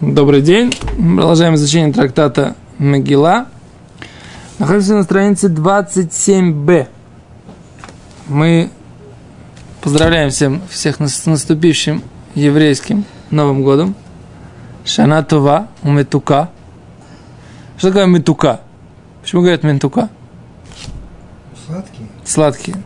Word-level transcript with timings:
Добрый 0.00 0.40
день. 0.40 0.72
Продолжаем 0.96 1.56
изучение 1.56 1.92
трактата 1.92 2.56
Могила. 2.78 3.48
Находимся 4.58 4.94
на 4.94 5.02
странице 5.02 5.48
27б. 5.48 6.86
Мы 8.26 8.70
поздравляем 9.82 10.30
всем, 10.30 10.62
всех 10.70 10.96
с 11.06 11.26
наступившим 11.26 12.02
еврейским 12.34 13.04
Новым 13.30 13.62
годом. 13.62 13.94
Шана 14.86 15.22
Това, 15.22 15.68
Метука. 15.82 16.48
Что 17.76 17.88
такое 17.88 18.06
Метука? 18.06 18.62
Почему 19.20 19.42
говорят 19.42 19.64
Метука? 19.64 20.08
Сладкий. 21.66 22.06
Сладкие. 22.24 22.76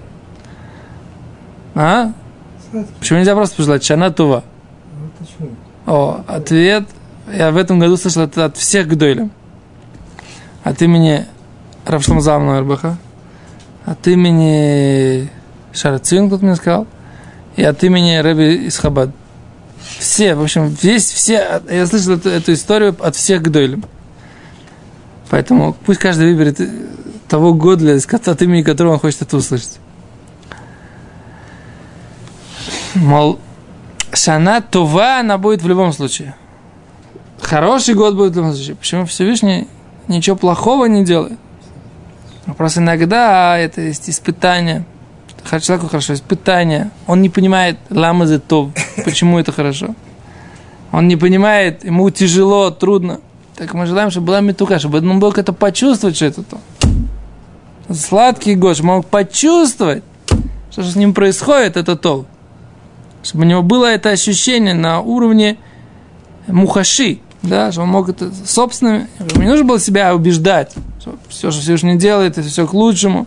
А? 1.77 2.11
Сладкий. 2.73 2.93
Почему 2.99 3.19
нельзя 3.21 3.37
просто 3.37 3.57
пожелать 3.57 3.85
Шана 3.85 4.11
Това? 4.11 4.43
Ну 4.99 5.11
почему? 5.17 5.51
О, 5.87 6.25
ответ 6.27 6.89
я 7.33 7.51
в 7.51 7.57
этом 7.57 7.79
году 7.79 7.97
слышал 7.97 8.23
это 8.23 8.47
от 8.47 8.57
всех 8.57 8.89
гдойлем. 8.89 9.31
От 10.63 10.81
имени 10.83 11.27
Равшлам 11.85 12.21
Залмана 12.21 12.59
Арбаха, 12.59 12.97
от 13.85 14.07
имени 14.07 15.31
Шарацин, 15.73 16.29
кто-то 16.29 16.45
мне 16.45 16.57
сказал, 16.57 16.87
и 17.57 17.63
от 17.63 17.83
имени 17.85 18.17
Рэби 18.17 18.67
из 18.67 18.79
Хабад. 18.79 19.11
Все, 19.99 20.35
в 20.35 20.43
общем, 20.43 20.75
весь, 20.81 21.11
все, 21.11 21.61
я 21.71 21.87
слышал 21.87 22.15
эту, 22.15 22.31
эту 22.31 22.55
историю 22.55 22.97
от 22.99 23.17
всех 23.17 23.43
гдойлем. 23.43 23.85
Поэтому 25.29 25.75
пусть 25.85 26.01
каждый 26.01 26.33
выберет 26.33 26.61
того 27.29 27.53
Годля, 27.53 27.97
от 27.97 28.43
имени 28.43 28.63
которого 28.63 28.95
он 28.95 28.99
хочет 28.99 29.23
это 29.23 29.37
услышать. 29.37 29.79
Мол, 32.95 33.41
Шана 34.13 34.63
Това 34.63 35.21
она 35.21 35.37
будет 35.37 35.63
в 35.63 35.69
любом 35.69 35.93
случае. 35.93 36.35
Хороший 37.55 37.95
год 37.95 38.17
будет 38.17 38.35
любом 38.35 38.53
случае. 38.53 38.75
Почему 38.75 39.07
Всевышний 39.07 39.69
ничего 40.09 40.35
плохого 40.35 40.87
не 40.87 41.05
делает? 41.05 41.39
Просто 42.57 42.81
иногда 42.81 43.57
это 43.57 43.81
есть 43.81 44.11
испытание. 44.11 44.85
Человеку 45.61 45.87
хорошо, 45.87 46.15
испытание. 46.15 46.91
Он 47.07 47.23
не 47.23 47.29
понимает 47.29 47.79
лама 47.91 48.27
за 48.27 48.41
то, 48.41 48.73
почему 49.05 49.39
это 49.39 49.53
хорошо. 49.53 49.95
Он 50.91 51.07
не 51.07 51.15
понимает, 51.15 51.85
ему 51.85 52.11
тяжело, 52.11 52.73
трудно. 52.73 53.21
Так 53.55 53.73
мы 53.73 53.87
желаем, 53.87 54.11
чтобы 54.11 54.27
была 54.27 54.41
метука, 54.41 54.81
чтобы 54.81 54.99
он 54.99 55.07
мог 55.07 55.39
это 55.39 55.53
почувствовать, 55.53 56.17
что 56.17 56.25
это 56.25 56.43
то. 56.43 56.59
Сладкий 57.89 58.57
год, 58.57 58.81
он 58.81 58.87
мог 58.87 59.07
почувствовать, 59.07 60.03
что 60.73 60.83
с 60.83 60.97
ним 60.97 61.15
происходит, 61.15 61.77
это 61.77 61.95
то. 61.95 62.27
Чтобы 63.23 63.45
у 63.45 63.47
него 63.47 63.63
было 63.63 63.87
это 63.87 64.11
ощущение 64.11 64.75
на 64.75 64.99
уровне 65.01 65.57
мухаши, 66.49 67.21
да, 67.45 67.71
что 67.71 67.83
он 67.83 67.89
мог 67.89 68.09
это 68.09 68.31
собственными, 68.47 69.09
не 69.37 69.47
нужно 69.47 69.65
было 69.65 69.79
себя 69.79 70.15
убеждать, 70.15 70.73
что 71.01 71.17
все, 71.29 71.51
что 71.51 71.61
Всевышний 71.61 71.97
делает, 71.97 72.39
это 72.39 72.49
все 72.49 72.67
к 72.67 72.73
лучшему, 72.73 73.27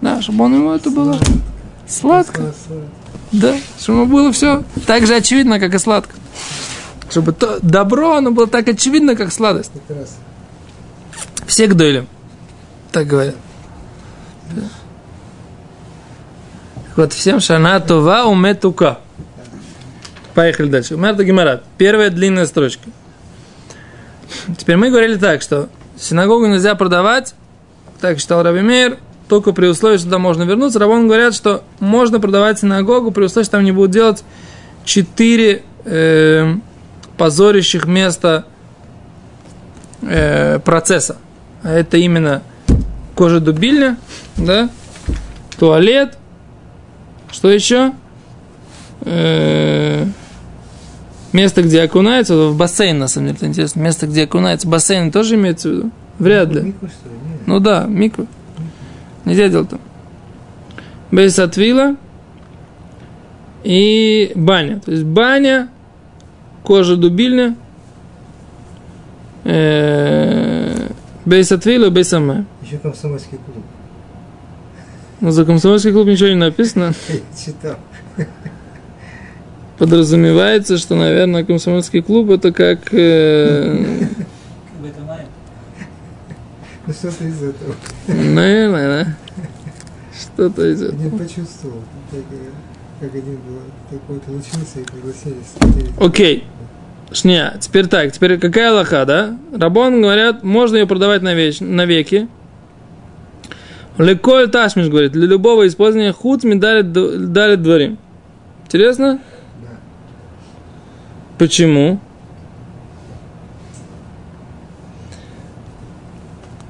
да, 0.00 0.20
чтобы 0.20 0.44
он 0.44 0.54
ему 0.54 0.72
это 0.72 0.90
было 0.90 1.18
сладко, 1.86 2.52
да, 3.32 3.56
чтобы 3.80 4.00
ему 4.00 4.10
было 4.10 4.32
все 4.32 4.64
так 4.86 5.06
же 5.06 5.14
очевидно, 5.14 5.60
как 5.60 5.74
и 5.74 5.78
сладко. 5.78 6.14
Чтобы 7.10 7.32
то 7.32 7.58
добро, 7.62 8.16
оно 8.16 8.32
было 8.32 8.46
так 8.46 8.66
очевидно, 8.66 9.14
как 9.14 9.32
сладость. 9.32 9.70
Все 11.46 11.66
гдойлем. 11.66 12.08
Так 12.90 13.06
говорят. 13.06 13.36
Да. 14.52 14.62
Вот 16.96 17.12
всем 17.12 17.40
шана 17.40 17.78
това 17.80 18.24
уметука. 18.24 18.98
Поехали 20.34 20.68
дальше. 20.68 20.94
Умерта 20.94 21.24
Гимарат. 21.24 21.62
Первая 21.78 22.10
длинная 22.10 22.46
строчка. 22.46 22.88
Теперь 24.58 24.76
мы 24.76 24.90
говорили 24.90 25.16
так, 25.16 25.42
что 25.42 25.68
синагогу 25.96 26.46
нельзя 26.46 26.74
продавать, 26.74 27.34
так 28.00 28.18
считал 28.18 28.42
Раби 28.42 28.60
Мейер, 28.60 28.98
только 29.28 29.52
при 29.52 29.66
условии, 29.66 29.96
что 29.96 30.06
туда 30.06 30.18
можно 30.18 30.42
вернуться. 30.42 30.78
Рабон 30.78 31.06
говорят, 31.06 31.34
что 31.34 31.64
можно 31.80 32.20
продавать 32.20 32.58
синагогу 32.58 33.10
при 33.10 33.24
условии, 33.24 33.44
что 33.44 33.52
там 33.52 33.64
не 33.64 33.72
будут 33.72 33.90
делать 33.90 34.24
четыре 34.84 35.62
э, 35.84 36.54
позорящих 37.16 37.86
места 37.86 38.44
э, 40.02 40.58
процесса. 40.58 41.16
А 41.62 41.72
это 41.72 41.96
именно 41.96 42.42
кожа 43.14 43.40
дубильня, 43.40 43.96
да, 44.36 44.68
туалет, 45.58 46.18
что 47.30 47.50
еще? 47.50 47.92
Э, 49.00 50.06
место, 51.34 51.62
где 51.62 51.82
окунается, 51.82 52.48
в 52.48 52.56
бассейн, 52.56 52.98
на 52.98 53.08
самом 53.08 53.26
деле, 53.26 53.36
это 53.36 53.46
интересно. 53.46 53.80
Место, 53.80 54.06
где 54.06 54.24
окунается, 54.24 54.68
бассейн 54.68 55.12
тоже 55.12 55.34
имеется 55.34 55.68
в 55.68 55.72
виду? 55.72 55.90
Вряд 56.18 56.52
ли. 56.52 56.74
Ну 57.46 57.60
да, 57.60 57.84
микро. 57.84 58.26
Нельзя 59.24 59.48
делать 59.48 59.68
там. 59.68 59.80
Без 61.10 61.38
отвила 61.38 61.96
и 63.62 64.32
баня. 64.34 64.80
То 64.80 64.92
есть 64.92 65.04
баня, 65.04 65.68
кожа 66.62 66.96
дубильня, 66.96 67.56
э, 69.44 70.88
без 71.24 71.48
сама. 72.08 72.44
Еще 72.62 72.78
комсомольский 72.78 73.38
клуб. 73.38 73.64
Но 75.20 75.30
за 75.30 75.44
комсомольский 75.44 75.92
клуб 75.92 76.06
ничего 76.06 76.28
не 76.28 76.34
написано. 76.34 76.92
Читал. 77.44 77.76
Подразумевается, 79.78 80.78
что, 80.78 80.94
наверное, 80.94 81.44
комсомольский 81.44 82.00
клуб 82.02 82.30
это 82.30 82.52
как... 82.52 82.92
э, 82.92 84.06
Ну 86.86 86.92
что-то 86.92 87.24
из 87.24 87.42
этого. 87.42 87.74
наверное, 88.06 89.04
да? 89.04 89.16
Что-то 90.20 90.70
из 90.70 90.82
этого. 90.82 91.00
Один 91.00 91.18
почувствовал, 91.18 91.82
так, 92.10 92.20
э, 92.30 93.00
как 93.00 93.14
один 93.14 93.36
был 93.36 93.60
такой 93.90 94.20
получился 94.20 94.80
и 94.80 94.84
пригласили. 94.84 95.36
Окей. 95.98 96.44
Шня, 97.10 97.54
теперь 97.60 97.86
так, 97.86 98.12
теперь 98.12 98.38
какая 98.38 98.72
лоха, 98.72 99.04
да? 99.06 99.38
Рабон 99.56 100.02
говорят, 100.02 100.42
можно 100.42 100.76
ее 100.76 100.86
продавать 100.86 101.22
на 101.22 101.30
навеч, 101.30 101.60
навеки. 101.60 102.28
Леколь 103.96 104.50
Ташмиш 104.50 104.88
говорит, 104.88 105.12
для 105.12 105.26
любого 105.26 105.66
использования 105.66 106.12
худ 106.12 106.44
медалит, 106.44 106.92
дарит 106.92 107.62
дворим. 107.62 107.98
Интересно? 108.66 109.20
Почему? 111.38 112.00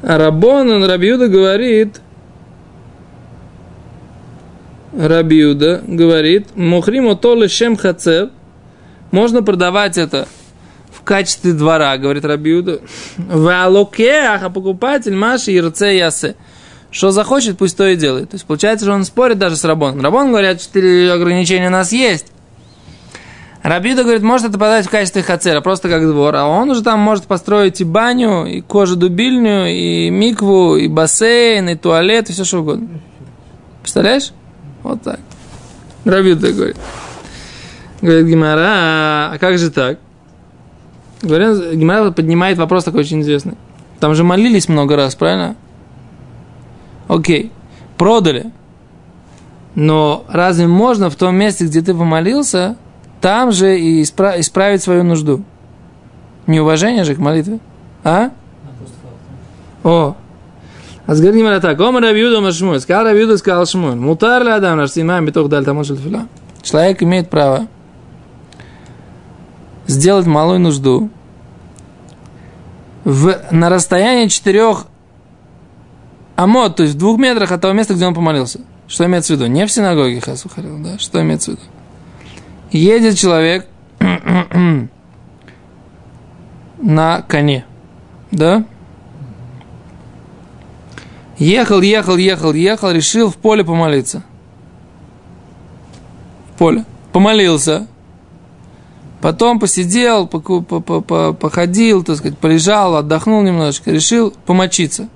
А 0.02 0.19
Рабон, 0.19 0.84
Рабиуда 0.84 1.28
говорит, 1.28 2.00
Рабиуда 4.97 5.82
говорит, 5.86 6.54
Мухриму 6.56 7.16
то 7.16 7.34
лишем 7.34 7.76
хацев, 7.76 8.30
можно 9.10 9.42
продавать 9.42 9.97
это 9.97 10.28
в 10.92 11.02
качестве 11.02 11.52
двора, 11.52 11.96
говорит 11.96 12.25
Рабиуда. 12.25 12.81
В 13.16 13.48
алокеах, 13.48 14.42
а 14.42 14.50
покупатель 14.50 15.14
Маши 15.14 15.56
Ирце 15.56 15.96
Ясе. 15.96 16.36
Что 16.91 17.10
захочет, 17.10 17.58
пусть 17.58 17.76
то 17.76 17.86
и 17.88 17.96
делает. 17.96 18.31
То 18.31 18.36
есть 18.36 18.44
получается, 18.44 18.84
что 18.84 18.94
он 18.94 19.04
спорит 19.04 19.38
даже 19.38 19.56
с 19.56 19.64
Рабоном. 19.64 20.00
Рабон 20.00 20.28
говорят, 20.28 20.60
четыре 20.60 21.10
ограничения 21.12 21.69
у 21.69 21.72
нас 21.72 21.92
есть. 21.92 22.33
Рабиуда 23.64 24.02
говорит, 24.02 24.22
может 24.22 24.50
это 24.50 24.58
подать 24.58 24.84
в 24.84 24.91
качестве 24.91 25.22
хацера, 25.22 25.62
просто 25.62 25.88
как 25.88 26.06
двор, 26.06 26.36
а 26.36 26.44
он 26.44 26.69
уже 26.69 26.82
там 26.82 27.00
может 27.00 27.25
построить 27.25 27.80
и 27.80 27.84
баню, 27.84 28.44
и 28.44 28.60
кожу-дубильню, 28.60 29.69
и 29.69 30.10
микву, 30.10 30.76
и 30.76 30.86
бассейн, 30.86 31.70
и 31.70 31.75
туалет, 31.75 32.28
и 32.28 32.34
все 32.34 32.44
что 32.44 32.60
угодно. 32.60 33.00
Представляешь? 33.80 34.32
Вот 34.82 35.00
так. 35.00 35.19
Рабиуда 36.04 36.52
говорит. 36.52 36.76
Говорит 38.02 38.26
Гимара, 38.26 39.30
а 39.32 39.38
как 39.41 39.56
же 39.56 39.70
так? 39.70 39.99
Говорят, 41.22 41.72
Гимара 41.72 42.11
поднимает 42.11 42.58
вопрос 42.58 42.84
такой 42.84 43.00
очень 43.00 43.22
известный. 43.22 43.55
Там 43.99 44.14
же 44.14 44.25
молились 44.25 44.69
много 44.69 44.94
раз, 44.94 45.14
правильно? 45.14 45.56
Окей, 47.08 47.50
продали. 47.96 48.52
Но 49.75 50.26
разве 50.28 50.66
можно 50.66 51.08
в 51.08 51.16
том 51.16 51.34
месте, 51.34 51.64
где 51.64 51.81
ты 51.81 51.94
помолился, 51.94 52.76
там 53.25 53.53
же 53.53 53.81
и 53.81 54.03
испра- 54.03 54.38
исправить 54.38 54.82
свою 54.82 55.03
нужду? 55.03 55.43
Неуважение 56.47 57.05
же 57.05 57.15
к 57.15 57.19
молитве. 57.19 57.59
А? 58.05 58.32
О. 59.82 60.15
אז 61.06 61.21
говорит 61.23 61.41
Гимара 61.41 61.59
так. 61.59 61.81
Омар 61.81 62.03
Рабиуда 62.03 62.43
Машмуэль. 62.43 62.81
Сказал 62.81 63.05
Рабиуда, 63.05 63.38
сказал 63.38 63.65
Шмуэль. 63.65 63.97
Мутар 63.97 64.44
ли 64.44 64.50
Адам 64.50 64.76
наш 64.76 64.91
симаем 64.91 65.25
битох 65.25 65.49
даль 65.49 65.65
тамон. 65.65 65.85
Человек 66.61 67.03
имеет 67.03 67.31
право 67.31 67.67
сделать 69.87 70.26
малую 70.26 70.61
нужду 70.61 71.09
в, 73.05 73.41
на 73.50 73.71
расстоянии 73.71 74.29
четырех 74.29 74.85
амод, 76.37 76.76
то 76.76 76.82
есть 76.82 76.97
в 76.97 76.99
двух 76.99 77.19
метрах 77.19 77.53
от 77.53 77.62
того 77.62 77.73
места, 77.73 77.94
где 77.94 78.06
он 78.06 78.12
помолился. 78.12 78.61
Что 78.87 79.06
имеется 79.06 79.32
в 79.32 79.37
виду? 79.38 79.47
Не 79.47 79.65
в 79.65 79.73
синагоге 79.73 80.21
Хасухарил, 80.21 80.76
да? 80.81 80.99
Что 80.99 81.23
имеется 81.23 81.53
в 81.53 81.55
виду? 81.55 81.62
Едет 82.75 83.17
человек 83.17 83.69
на 86.82 87.23
коне. 87.23 87.65
Да? 88.32 88.65
Ехал, 91.38 91.81
ехал, 91.81 92.17
ехал, 92.17 92.53
ехал, 92.53 92.91
решил 92.91 93.31
в 93.31 93.37
поле 93.37 93.65
помолиться. 93.65 94.25
В 96.50 96.59
поле. 96.59 96.85
Помолился. 97.12 97.87
Потом 99.21 99.61
посидел, 99.61 100.26
походил, 100.26 102.03
так 102.03 102.17
сказать, 102.17 102.37
полежал, 102.38 102.97
отдохнул 102.97 103.41
немножечко, 103.43 103.93
решил 103.93 104.35
помочиться. 104.47 105.09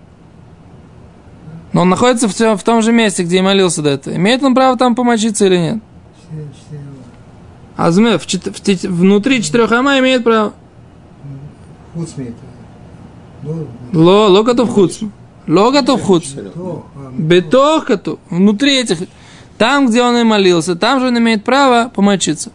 Но 1.72 1.80
он 1.82 1.88
находится 1.88 2.28
в, 2.56 2.62
том 2.62 2.82
же 2.82 2.92
месте, 2.92 3.24
где 3.24 3.38
и 3.38 3.42
молился 3.42 3.82
до 3.82 3.90
этого. 3.90 4.14
Имеет 4.14 4.44
он 4.44 4.54
право 4.54 4.78
там 4.78 4.94
помочиться 4.94 5.46
или 5.46 5.58
нет? 5.58 5.78
А 7.78 7.92
в, 7.92 7.94
в, 7.94 8.84
внутри 8.88 9.40
четырех 9.40 9.70
ама 9.70 10.00
имеет 10.00 10.24
право. 10.24 10.52
Ло, 13.92 14.26
ло 14.26 14.42
готов 14.42 14.68
хуц. 14.70 14.98
Ло 15.46 15.70
готов 15.70 16.02
хуц. 16.02 16.34
Бетох 17.16 17.86
готов. 17.86 18.18
Внутри 18.30 18.80
этих. 18.80 18.98
Там, 19.58 19.86
где 19.86 20.02
он 20.02 20.16
и 20.16 20.24
молился, 20.24 20.74
там 20.74 20.98
же 20.98 21.06
он 21.06 21.18
имеет 21.18 21.44
право 21.44 21.88
помочиться. 21.88 22.50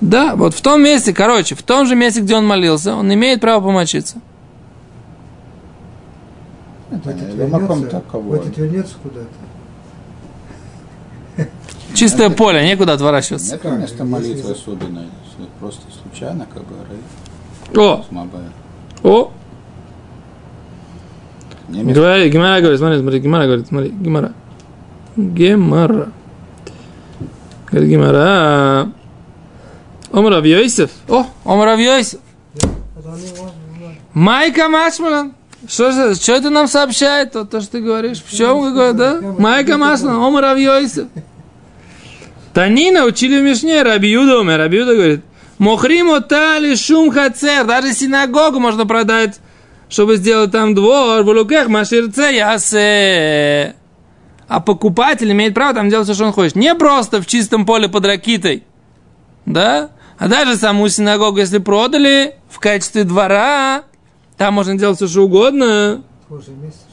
Да, 0.00 0.36
вот 0.36 0.54
в 0.54 0.60
том 0.60 0.84
месте, 0.84 1.12
короче, 1.12 1.56
в 1.56 1.64
том 1.64 1.84
же 1.86 1.96
месте, 1.96 2.20
где 2.20 2.36
он 2.36 2.46
молился, 2.46 2.94
он 2.94 3.12
имеет 3.12 3.40
право 3.40 3.60
помочиться. 3.64 4.18
Это 6.92 7.10
вернется, 7.10 7.86
это 7.88 8.60
вернется 8.60 8.94
куда-то. 9.02 9.57
Чистое 11.98 12.30
поле, 12.30 12.64
некуда 12.64 12.92
отворачиваться. 12.92 13.56
Это 13.56 13.70
место 13.70 14.04
молитвы 14.04 14.52
особенное. 14.52 15.06
Просто 15.58 15.82
случайно, 16.00 16.46
как 16.46 16.62
бы, 16.62 17.80
О! 17.80 18.04
О! 19.02 19.32
Говори, 21.68 22.30
Гимара 22.30 22.60
говорит, 22.60 22.78
смотри, 22.78 23.00
смотри, 23.00 23.18
Гимара 23.18 23.44
говорит, 23.46 23.66
смотри, 23.66 23.90
Гимара. 23.90 24.32
Гемара. 25.16 26.12
Говорит 27.66 27.90
Гимара. 27.90 28.92
Омар 30.12 30.44
Йосиф. 30.44 30.90
О, 31.08 31.26
Омар 31.44 31.78
Йосиф. 31.78 32.20
Майка 34.14 34.68
Машмалан. 34.68 35.32
Что 35.66 35.90
же, 35.90 36.14
что 36.14 36.32
это 36.32 36.50
нам 36.50 36.68
сообщает, 36.68 37.32
то, 37.32 37.44
то 37.44 37.60
что 37.60 37.72
ты 37.72 37.80
говоришь? 37.80 38.22
В 38.22 38.34
чем 38.34 38.72
да? 38.96 39.20
Майка 39.38 39.76
Машмалан, 39.76 40.22
Омар 40.22 40.56
Йосиф. 40.56 41.08
Танина 42.58 43.04
учили 43.04 43.38
в 43.38 43.44
Мишне, 43.44 43.84
Раби 43.84 44.10
Юда 44.10 44.40
умер. 44.40 44.58
Раби 44.58 44.78
Юда 44.78 44.96
говорит, 44.96 45.20
Мохримо 45.58 46.20
тали 46.20 46.74
шум 46.74 47.12
хацер. 47.12 47.64
Даже 47.64 47.92
синагогу 47.92 48.58
можно 48.58 48.84
продать, 48.84 49.38
чтобы 49.88 50.16
сделать 50.16 50.50
там 50.50 50.74
двор. 50.74 51.22
В 51.22 51.28
луках 51.28 51.68
маширце 51.68 52.32
ясе. 52.34 53.76
А 54.48 54.58
покупатель 54.58 55.30
имеет 55.30 55.54
право 55.54 55.72
там 55.72 55.88
делать 55.88 56.06
все, 56.06 56.14
что 56.14 56.24
он 56.24 56.32
хочет. 56.32 56.56
Не 56.56 56.74
просто 56.74 57.22
в 57.22 57.28
чистом 57.28 57.64
поле 57.64 57.88
под 57.88 58.04
ракитой. 58.04 58.64
Да? 59.46 59.90
А 60.18 60.26
даже 60.26 60.56
саму 60.56 60.88
синагогу, 60.88 61.38
если 61.38 61.58
продали 61.58 62.34
в 62.50 62.58
качестве 62.58 63.04
двора, 63.04 63.84
там 64.36 64.54
можно 64.54 64.76
делать 64.76 64.96
все, 64.96 65.06
что 65.06 65.22
угодно. 65.26 66.02
Месяц. 66.28 66.87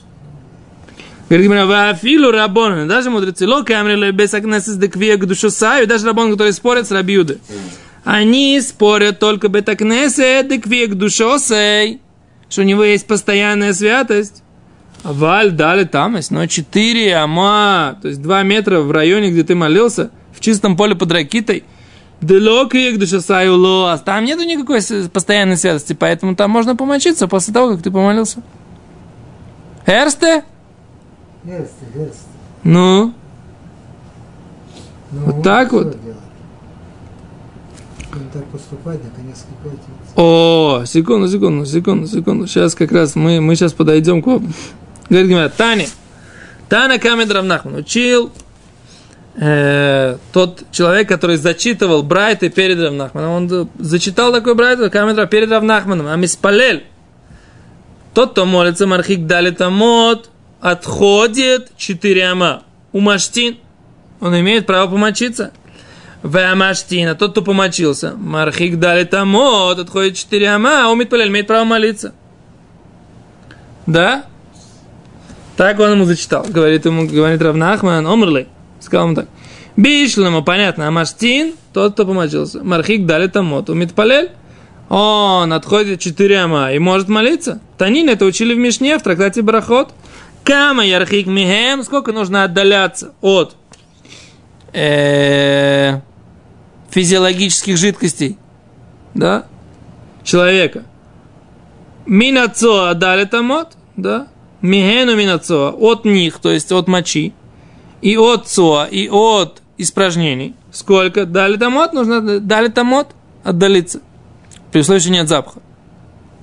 Говорит 1.28 1.48
Гимара, 1.48 1.66
вафилу 1.66 2.30
рабон, 2.32 2.88
даже 2.88 3.10
мудрецы, 3.10 3.48
ло 3.48 3.64
камрили 3.64 4.12
без 4.12 4.34
акнесис 4.34 4.76
деквия 4.76 5.18
к 5.18 5.26
душу 5.26 5.50
саю, 5.50 5.88
даже 5.88 6.06
рабон, 6.06 6.32
которые 6.32 6.54
спорят 6.54 6.88
с 6.88 6.92
рабиуды. 6.92 7.40
Они 8.04 8.62
спорят 8.62 9.18
только 9.20 9.48
бетакнесе 9.48 10.44
деквия 10.44 10.86
к 10.86 10.94
душосей, 10.94 12.00
что 12.48 12.62
у 12.62 12.64
него 12.64 12.84
есть 12.84 13.08
постоянная 13.08 13.74
святость. 13.74 14.44
Валь 15.04 15.52
дали 15.52 15.86
там 15.86 16.16
но 16.30 16.46
4 16.46 17.16
ама, 17.16 17.98
то 18.02 18.08
есть 18.08 18.22
2 18.22 18.44
метра 18.44 18.82
в 18.82 18.92
районе, 18.92 19.32
где 19.32 19.44
ты 19.44 19.56
молился, 19.56 20.12
в 20.32 20.40
чистом 20.42 20.78
поле 20.78 20.94
под 20.94 21.12
ракитой. 21.12 21.64
Делокия 22.22 22.92
к 22.92 23.00
душосаю 23.00 23.56
лоас. 23.56 24.02
Там 24.02 24.24
нету 24.26 24.44
никакой 24.44 24.80
постоянной 25.12 25.58
святости, 25.58 25.94
поэтому 25.94 26.36
там 26.36 26.52
можно 26.52 26.76
помочиться 26.76 27.28
после 27.28 27.54
того, 27.54 27.74
как 27.74 27.84
ты 27.84 27.90
помолился. 27.90 28.42
Эрсте? 29.88 30.44
Есть, 31.46 31.74
есть. 31.94 32.28
Ну, 32.64 33.14
Но 35.12 35.20
Вот 35.26 35.44
так 35.44 35.72
вот? 35.72 35.92
делать? 36.02 36.18
Так 38.34 38.46
поступать, 38.46 39.00
наконец, 39.04 39.46
о, 40.16 40.84
секунду, 40.86 41.28
секунду, 41.28 41.66
секунду, 41.66 42.08
секунду. 42.08 42.48
Сейчас 42.48 42.74
как 42.74 42.94
раз 42.94 43.16
мы, 43.16 43.42
мы 43.42 43.56
сейчас 43.56 43.74
подойдем 43.74 44.22
к 44.22 44.28
вам. 44.28 44.54
Говорит 45.10 45.30
Гимара, 45.30 45.50
Таня. 45.50 45.88
Тана 46.70 46.98
Камед 46.98 47.30
Равнахман 47.30 47.76
учил 47.76 48.32
э, 49.36 50.18
тот 50.32 50.64
человек, 50.72 51.10
который 51.10 51.36
зачитывал 51.36 52.04
Брайты 52.04 52.50
перед 52.50 52.80
Равнахманом. 52.80 53.32
Он 53.32 53.70
зачитал 53.80 54.32
такой 54.32 54.56
Брайт, 54.56 54.92
Камед 54.92 55.30
перед 55.30 55.52
Равнахманом. 55.52 56.08
А 56.08 56.16
Миспалель. 56.16 56.86
Тот, 58.14 58.32
кто 58.32 58.46
молится, 58.46 58.88
Мархик 58.88 59.28
дали 59.28 59.52
тамот, 59.52 60.30
отходит 60.62 61.72
четыре 61.78 62.28
ама. 62.28 62.64
У 62.92 63.00
Маштин. 63.00 63.58
Он 64.20 64.40
имеет 64.40 64.66
право 64.66 64.90
помочиться. 64.90 65.52
Вамаштина, 66.26 67.14
тот, 67.14 67.32
кто 67.32 67.44
помочился. 67.44 68.16
Мархик 68.18 68.80
дали 68.80 69.04
тамот, 69.04 69.78
отходит 69.78 70.16
четыре 70.16 70.50
ама, 70.50 70.86
а 70.86 70.90
умит 70.90 71.10
палель, 71.10 71.28
имеет 71.28 71.46
право 71.46 71.66
молиться. 71.66 72.16
Да? 73.86 74.26
Так 75.56 75.80
он 75.80 75.92
ему 75.92 76.06
зачитал. 76.06 76.44
Говорит 76.50 76.86
ему, 76.86 77.08
говорит 77.08 77.42
Равнахман, 77.42 78.08
омрли. 78.08 78.48
Сказал 78.80 79.06
ему 79.06 79.16
так. 79.16 79.28
Бишлему, 79.78 80.44
понятно, 80.44 80.88
Амаштин, 80.88 81.54
тот, 81.74 81.94
кто 81.94 82.06
помочился. 82.06 82.64
Мархик 82.64 83.06
дали 83.06 83.28
тамот, 83.28 83.70
умит 83.70 83.94
палель. 83.94 84.32
Он 84.90 85.54
отходит 85.54 86.00
четыре 86.00 86.40
ама 86.40 86.72
и 86.72 86.80
может 86.80 87.08
молиться. 87.08 87.60
Танин 87.78 88.10
это 88.10 88.26
учили 88.26 88.56
в 88.56 88.58
Мишне, 88.58 88.98
в 88.98 89.04
трактате 89.04 89.44
Барахот. 89.44 89.94
Кама 90.46 90.86
ярхик 90.86 91.26
михем, 91.26 91.84
сколько 91.84 92.12
нужно 92.12 92.44
отдаляться 92.44 93.14
от 93.22 93.56
э, 94.74 96.00
физиологических 96.92 97.76
жидкостей, 97.78 98.38
да, 99.16 99.48
человека. 100.24 100.84
Минацоа 102.06 102.94
дали 102.94 103.26
тамот, 103.26 103.70
да, 103.98 104.28
мигену 104.62 105.16
минацоа, 105.16 105.72
от 105.72 106.06
них, 106.06 106.38
то 106.38 106.52
есть 106.52 106.72
от 106.72 106.88
мочи, 106.88 107.34
и 108.04 108.16
от 108.16 108.48
цоа, 108.48 108.86
и 108.86 109.10
от 109.10 109.64
испражнений. 109.80 110.54
Сколько? 110.72 111.26
Дали 111.26 111.58
тамот, 111.58 111.94
нужно 111.94 112.40
дали 112.40 112.68
тамот, 112.68 113.08
отдалиться. 113.44 114.02
При 114.72 114.82
условии, 114.82 115.00
что 115.00 115.10
нет 115.10 115.28
запаха. 115.28 115.60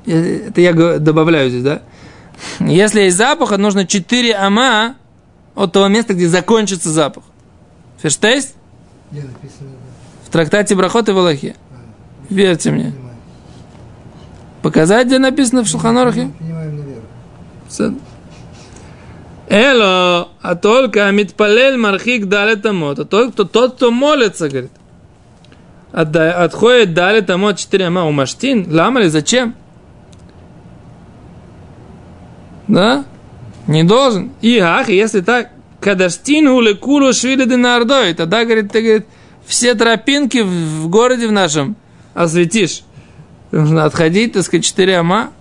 Э, 0.07 0.49
Это 0.49 0.61
я 0.61 0.73
добавляю 0.99 1.51
здесь, 1.51 1.63
да? 1.63 1.83
Если 2.61 3.03
есть 3.03 3.17
запах, 3.17 3.57
нужно 3.59 3.87
4 3.87 4.35
ама 4.35 4.97
от 5.55 5.73
того 5.73 5.89
места, 5.89 6.15
где 6.15 6.29
закончится 6.29 6.91
запах. 6.91 7.25
Ферштейст? 8.03 8.55
Где 9.11 9.23
написано. 9.23 9.71
В 10.27 10.31
трактате 10.31 10.75
Брахот 10.75 11.09
и 11.09 11.13
Валахе. 11.13 11.57
Верьте 12.29 12.71
мне. 12.71 12.93
Показать, 14.63 15.07
где 15.07 15.19
написано 15.19 15.65
в. 15.65 15.69
Сад. 17.69 17.95
Эло, 19.49 20.29
а 20.41 20.55
только 20.55 21.09
Амитпалель 21.09 21.77
Мархик 21.77 22.27
дали 22.27 22.55
тамот. 22.55 22.99
А 23.01 23.05
тот, 23.05 23.33
кто, 23.33 23.45
тот, 23.45 23.77
кто 23.77 23.91
молится, 23.91 24.49
говорит. 24.49 24.71
Отходит 25.93 26.95
дали 26.95 27.21
тамот 27.21 27.59
4 27.59 27.87
ама 27.87 28.05
у 28.05 28.13
маштин. 28.13 28.67
Лама 28.75 29.01
ли 29.01 29.09
зачем? 29.09 29.55
Да? 32.73 33.05
Не 33.67 33.85
должен. 33.85 34.33
И 34.41 34.59
ах, 34.59 34.89
если 34.89 35.21
так, 35.21 35.51
кадаштин 35.79 36.49
ули 36.49 36.73
кулу 36.73 37.13
швили 37.13 37.45
денардой, 37.45 38.15
тогда, 38.15 38.45
говорит, 38.45 38.73
ты, 38.73 38.81
говорит, 38.81 39.07
все 39.45 39.75
тропинки 39.75 40.39
в, 40.39 40.89
городе 40.89 41.29
в 41.29 41.33
нашем 41.33 41.77
осветишь. 42.15 42.83
Нужно 43.51 43.85
отходить, 43.85 44.33
так 44.33 44.45
сказать, 44.45 44.65
4 44.65 44.97
ама. 44.97 45.33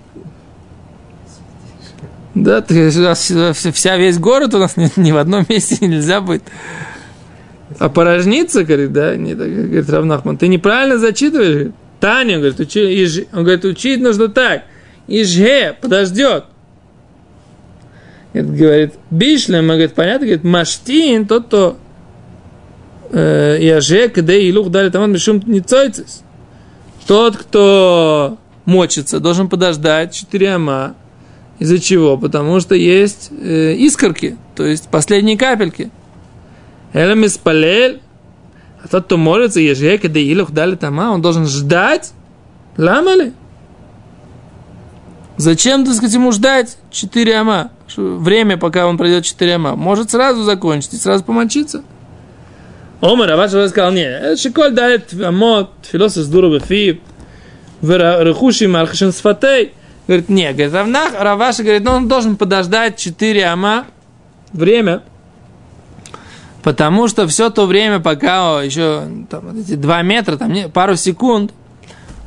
Да, 2.35 2.59
ты, 2.61 2.89
у 2.89 3.01
нас 3.01 3.31
вся, 3.73 3.95
весь 3.95 4.17
город 4.17 4.53
у 4.53 4.57
нас 4.57 4.75
ни, 4.75 4.91
ни 4.97 5.13
в 5.13 5.17
одном 5.17 5.45
месте 5.47 5.87
нельзя 5.87 6.19
будет. 6.19 6.43
А 7.79 7.87
порожниться, 7.87 8.65
говорит, 8.65 8.91
да, 8.91 9.15
не, 9.15 9.35
говорит 9.35 9.89
Равнахман, 9.89 10.37
ты 10.37 10.49
неправильно 10.49 10.97
зачитываешь. 10.97 11.71
Таня, 12.01 12.39
говорит, 12.39 12.59
учи, 12.59 13.25
он 13.31 13.43
говорит, 13.43 13.63
учить 13.63 14.01
нужно 14.01 14.27
так. 14.27 14.63
Ижге, 15.07 15.77
подождет. 15.79 16.45
Это 18.33 18.47
говорит, 18.47 18.93
бишлем, 19.09 19.67
говорит, 19.67 19.93
понятно, 19.93 20.27
говорит, 20.27 20.43
маштин, 20.43 21.27
тот, 21.27 21.47
кто 21.47 21.77
э, 23.11 23.57
яже, 23.59 24.07
когда 24.07 24.33
илух 24.33 24.69
дали 24.69 24.89
там 24.89 25.11
мишум 25.11 25.41
ницойцис. 25.45 26.23
Тот, 27.07 27.35
кто 27.35 28.37
мочится, 28.65 29.19
должен 29.19 29.49
подождать 29.49 30.13
4 30.13 30.53
ама. 30.53 30.95
Из-за 31.59 31.79
чего? 31.79 32.17
Потому 32.17 32.59
что 32.59 32.73
есть 32.73 33.29
э, 33.31 33.73
искорки, 33.73 34.37
то 34.55 34.65
есть 34.65 34.87
последние 34.87 35.37
капельки. 35.37 35.91
Элем 36.93 37.25
испалель, 37.25 38.01
а 38.83 38.87
тот, 38.87 39.05
кто 39.05 39.17
молится, 39.17 39.59
еже, 39.59 39.97
когда 39.97 40.19
илух 40.19 40.51
дали 40.51 40.75
тама, 40.75 41.11
он 41.11 41.21
должен 41.21 41.45
ждать. 41.45 42.13
Ламали? 42.77 43.33
Зачем, 45.37 45.85
так 45.85 45.95
сказать, 45.95 46.15
ему 46.15 46.31
ждать 46.31 46.77
4 46.91 47.35
ама? 47.35 47.71
Время, 47.97 48.57
пока 48.57 48.87
он 48.87 48.97
пройдет 48.97 49.25
4 49.25 49.55
ама. 49.55 49.75
Может 49.75 50.11
сразу 50.11 50.43
закончить 50.43 50.93
и 50.93 50.97
сразу 50.97 51.23
помочиться. 51.23 51.83
Омар, 53.01 53.31
а 53.31 53.35
ваш 53.35 53.49
сказал, 53.49 53.91
не, 53.91 54.35
шиколь 54.35 54.71
дает 54.71 55.11
амот, 55.19 55.71
философ 55.81 56.27
дуру 56.27 56.53
бефи, 56.53 57.01
рехуши 57.81 58.67
мархашин 58.67 59.11
сфатей. 59.11 59.73
Говорит, 60.07 60.29
не, 60.29 60.51
говорит, 60.51 60.73
Равнах, 60.73 61.13
Раваша 61.17 61.63
говорит, 61.63 61.83
ну, 61.83 61.91
он 61.91 62.07
должен 62.07 62.35
подождать 62.35 62.97
4 62.97 63.45
ама 63.45 63.85
время, 64.51 65.03
потому 66.63 67.07
что 67.07 67.27
все 67.27 67.49
то 67.49 67.65
время, 67.65 67.99
пока 67.99 68.61
еще 68.61 69.03
там, 69.29 69.57
эти 69.57 69.75
2 69.75 70.01
метра, 70.01 70.37
там 70.37 70.53
пару 70.71 70.95
секунд, 70.95 71.53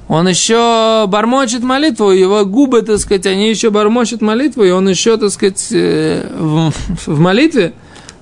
он 0.08 0.28
еще 0.28 1.06
бормочет 1.08 1.62
молитву, 1.62 2.10
его 2.10 2.44
губы, 2.44 2.82
так 2.82 2.98
сказать, 2.98 3.26
они 3.26 3.48
еще 3.48 3.70
бормочут 3.70 4.20
молитву, 4.20 4.62
и 4.62 4.70
он 4.70 4.88
еще, 4.88 5.16
так 5.16 5.30
сказать, 5.30 5.68
э, 5.70 6.26
в, 6.38 6.72
в 7.06 7.18
молитве. 7.18 7.72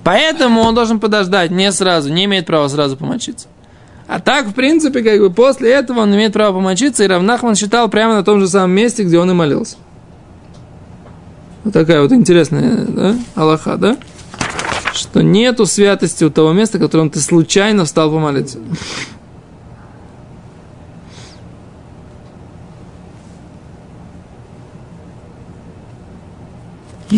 Поэтому 0.05 0.61
он 0.63 0.75
должен 0.75 1.01
подождать, 1.01 1.51
не 1.51 1.71
сразу, 1.73 2.13
не 2.13 2.25
имеет 2.25 2.47
права 2.47 2.69
сразу 2.69 2.97
помочиться. 2.97 3.49
А 4.07 4.21
так, 4.21 4.47
в 4.47 4.53
принципе, 4.53 5.03
как 5.03 5.21
бы 5.21 5.31
после 5.31 5.71
этого 5.71 6.01
он 6.01 6.15
имеет 6.15 6.33
право 6.33 6.55
помочиться, 6.55 7.03
и 7.03 7.07
Равнахман 7.07 7.55
считал 7.55 7.89
прямо 7.89 8.15
на 8.15 8.25
том 8.25 8.41
же 8.41 8.49
самом 8.49 8.73
месте, 8.73 9.05
где 9.05 9.19
он 9.19 9.31
и 9.31 9.35
молился. 9.35 9.77
Вот 11.65 11.73
такая 11.73 12.03
вот 12.03 12.13
интересная, 12.13 12.85
да, 12.85 13.17
Аллаха, 13.35 13.77
да? 13.77 13.97
Что 14.93 15.23
нету 15.23 15.67
святости 15.67 16.25
у 16.25 16.31
того 16.31 16.53
места, 16.53 16.79
в 16.79 16.81
котором 16.81 17.11
ты 17.11 17.21
случайно 17.21 17.85
встал 17.85 18.11
помолиться. 18.11 18.59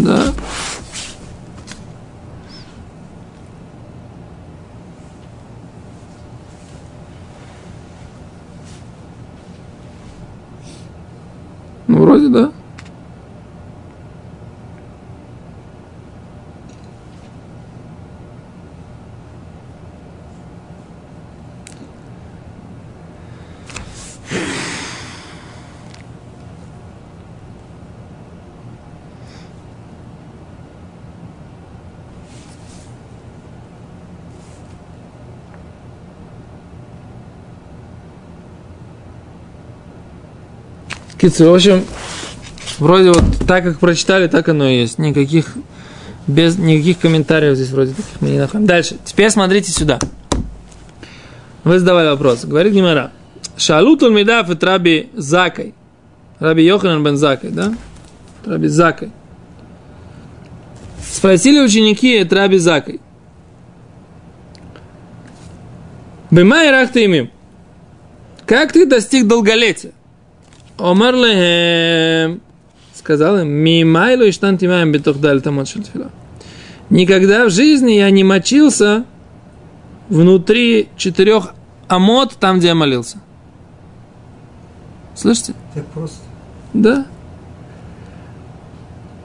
Да. 0.02 0.34
Ну, 11.86 11.98
вроде 12.02 12.28
да. 12.28 12.50
Кицу, 41.24 41.50
в 41.50 41.54
общем, 41.54 41.86
вроде 42.78 43.08
вот 43.08 43.24
так, 43.48 43.64
как 43.64 43.78
прочитали, 43.78 44.26
так 44.26 44.46
оно 44.50 44.68
и 44.68 44.80
есть. 44.80 44.98
Никаких, 44.98 45.54
без 46.26 46.58
никаких 46.58 46.98
комментариев 46.98 47.56
здесь 47.56 47.70
вроде 47.70 47.94
таких 47.94 48.20
мы 48.20 48.28
не 48.28 48.38
находим. 48.38 48.66
Дальше. 48.66 48.98
Теперь 49.06 49.30
смотрите 49.30 49.70
сюда. 49.70 49.98
Вы 51.64 51.78
задавали 51.78 52.08
вопрос. 52.08 52.44
Говорит 52.44 52.74
Гимара. 52.74 53.10
Шалут 53.56 54.02
Улмидав 54.02 54.50
и 54.50 54.66
Раби 54.66 55.08
Закай. 55.14 55.72
Раби 56.40 56.62
Йоханан 56.62 57.02
бен 57.02 57.16
Закай, 57.16 57.48
да? 57.48 57.72
Раби 58.44 58.68
Закай. 58.68 59.10
Спросили 61.10 61.58
ученики 61.58 62.18
от 62.18 62.30
Раби 62.34 62.58
Закай. 62.58 63.00
Бымай 66.30 66.70
рахта 66.70 67.02
имим. 67.02 67.30
Как 68.44 68.72
ты 68.72 68.84
достиг 68.84 69.26
долголетия? 69.26 69.92
Омар 70.78 71.14
лехем, 71.14 72.40
сказал 72.94 73.38
им, 73.38 73.48
мимайлу 73.48 74.24
и 74.24 74.32
штантимаем 74.32 74.90
бетух 74.92 75.18
даль 75.18 75.40
тамот 75.40 75.68
шельтфила. 75.68 76.10
Никогда 76.90 77.46
в 77.46 77.50
жизни 77.50 77.92
я 77.92 78.10
не 78.10 78.24
мочился 78.24 79.04
внутри 80.08 80.88
четырех 80.96 81.54
амот, 81.88 82.36
там, 82.38 82.58
где 82.58 82.68
я 82.68 82.74
молился. 82.74 83.18
Слышите? 85.14 85.54
Так 85.74 85.86
просто. 85.86 86.18
Да. 86.72 87.06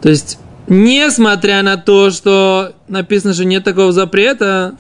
То 0.01 0.09
есть, 0.09 0.39
несмотря 0.67 1.61
на 1.63 1.77
то, 1.77 2.11
что 2.11 2.73
написано, 2.87 3.33
что 3.33 3.43
нет 3.43 3.63
такого 3.63 3.91
запрета, 3.91 4.75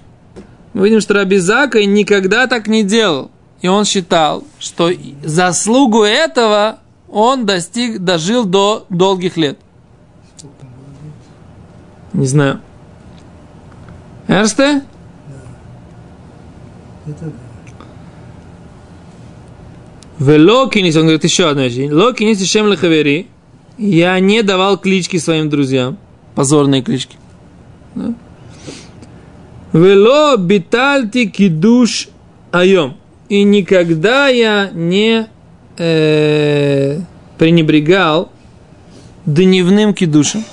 мы 0.73 0.85
видим, 0.85 1.01
что 1.01 1.15
Раби 1.15 1.37
Закай 1.37 1.85
никогда 1.85 2.47
так 2.47 2.67
не 2.67 2.83
делал. 2.83 3.31
И 3.61 3.67
он 3.67 3.85
считал, 3.85 4.43
что 4.59 4.91
заслугу 5.23 6.03
этого 6.03 6.79
он 7.09 7.45
достиг, 7.45 7.99
дожил 7.99 8.45
до 8.45 8.85
долгих 8.89 9.37
лет. 9.37 9.57
Не 12.13 12.25
знаю. 12.25 12.61
Эрсте? 14.27 14.83
Это 17.05 17.25
да. 17.25 17.49
Вело 20.19 20.67
кинис, 20.67 20.95
он 20.97 21.03
говорит 21.03 21.23
еще 21.23 21.49
одну 21.49 21.63
вещь. 21.63 21.89
Ло 21.91 22.13
кинис 22.13 22.45
шем 22.45 22.67
лехавери. 22.67 23.27
Я 23.77 24.19
не 24.19 24.43
давал 24.43 24.77
клички 24.77 25.17
своим 25.17 25.49
друзьям. 25.49 25.97
Позорные 26.35 26.81
клички. 26.81 27.15
Вело 29.71 30.35
битальти 30.35 31.25
кидуш 31.25 32.09
айом. 32.51 32.97
И 33.29 33.43
никогда 33.43 34.27
я 34.27 34.71
не 34.73 35.27
э, 35.77 36.99
пренебрегал 37.37 38.31
дневным 39.27 39.93
кидушем. 39.93 40.43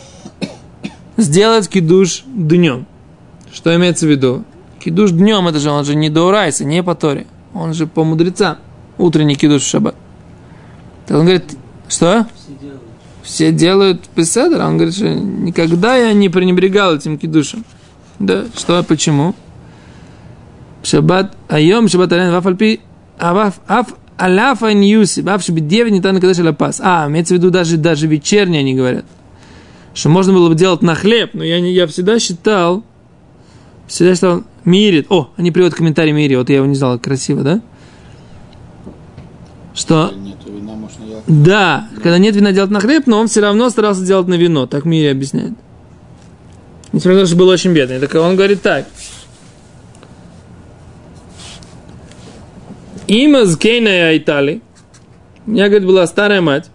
Сделать 1.16 1.68
кидуш 1.68 2.24
днем. 2.26 2.86
Что 3.50 3.74
имеется 3.74 4.06
в 4.06 4.10
виду? 4.10 4.44
Кидуш 4.78 5.12
днем, 5.12 5.48
это 5.48 5.58
же 5.58 5.70
он 5.70 5.86
же 5.86 5.94
не 5.94 6.10
до 6.10 6.24
Урайса, 6.24 6.66
не 6.66 6.82
по 6.82 6.94
Торе. 6.94 7.26
Он 7.54 7.72
же 7.72 7.86
по 7.86 8.04
мудрецам. 8.04 8.58
Утренний 8.98 9.36
кидуш 9.36 9.62
в 9.62 9.66
шаббат. 9.66 9.94
Так 11.06 11.16
он 11.16 11.24
говорит, 11.24 11.56
что? 11.88 12.26
Все 13.22 13.52
делают 13.52 14.02
песедер. 14.08 14.60
Он 14.60 14.76
говорит, 14.76 14.94
что 14.94 15.08
никогда 15.08 15.96
я 15.96 16.12
не 16.12 16.28
пренебрегал 16.28 16.94
этим 16.94 17.16
кидушем. 17.16 17.64
Да, 18.18 18.44
что, 18.54 18.82
почему? 18.82 19.34
шаббат, 20.85 21.35
היום 21.49 21.87
שבת 21.87 22.11
עלינו, 22.11 22.33
ואף 22.33 22.47
על 22.47 22.55
פי, 22.55 22.77
אף, 23.17 23.59
אף 23.67 23.91
על 24.17 24.39
אף 24.39 24.63
הניוסי, 24.63 25.21
ואף 25.25 25.41
שבדיעבד 25.41 25.91
ניתן 25.91 26.15
לקדש 26.15 26.39
על 26.39 26.47
הפס. 26.47 26.81
А, 26.81 27.07
имеется 27.07 27.33
в 27.33 27.37
виду 27.37 27.49
даже, 27.49 27.77
даже 27.77 28.07
вечерние 28.07 28.59
они 28.59 28.73
говорят. 28.73 29.05
Что 29.93 30.09
можно 30.09 30.31
было 30.33 30.49
бы 30.49 30.55
делать 30.55 30.81
на 30.81 30.95
хлеб, 30.95 31.31
но 31.33 31.43
я, 31.43 31.59
не, 31.59 31.73
я 31.73 31.85
всегда 31.87 32.19
считал, 32.19 32.83
всегда 33.87 34.15
считал, 34.15 34.43
мирит. 34.63 35.07
О, 35.09 35.29
они 35.37 35.51
приводят 35.51 35.75
комментарий 35.75 36.13
мири, 36.13 36.35
вот 36.35 36.49
я 36.49 36.57
его 36.57 36.65
не 36.65 36.75
знал, 36.75 36.97
красиво, 36.99 37.41
да? 37.41 37.61
Что, 39.73 40.11
Нет 40.15 40.37
вина, 40.45 40.73
можно 40.73 41.03
я... 41.05 41.21
да, 41.27 41.87
когда 41.95 42.17
нет 42.17 42.35
вина 42.35 42.51
делать 42.51 42.71
на 42.71 42.79
хлеб, 42.79 43.07
но 43.07 43.19
он 43.19 43.27
все 43.27 43.41
равно 43.41 43.69
старался 43.69 44.05
делать 44.05 44.27
на 44.27 44.35
вино, 44.35 44.65
так 44.65 44.85
мири 44.85 45.07
объясняет. 45.07 45.53
Несмотря 46.93 47.19
на 47.19 47.21
то, 47.21 47.27
что 47.27 47.37
был 47.37 47.47
очень 47.47 47.71
бедный. 47.71 47.99
Так 47.99 48.13
он 48.15 48.35
говорит 48.35 48.61
так, 48.61 48.85
Има 53.08 53.44
зкейная 53.44 54.16
Итали. 54.18 54.60
У 55.46 55.52
меня, 55.52 55.68
говорит, 55.68 55.86
была 55.86 56.06
старая 56.06 56.40
мать. 56.40 56.70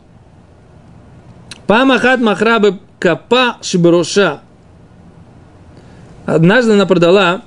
Памахат 1.68 2.22
махрабы 2.22 2.80
капа 3.00 3.58
шиброша. 3.62 4.42
Однажды 6.26 6.74
она 6.74 6.86
продала 6.86 7.42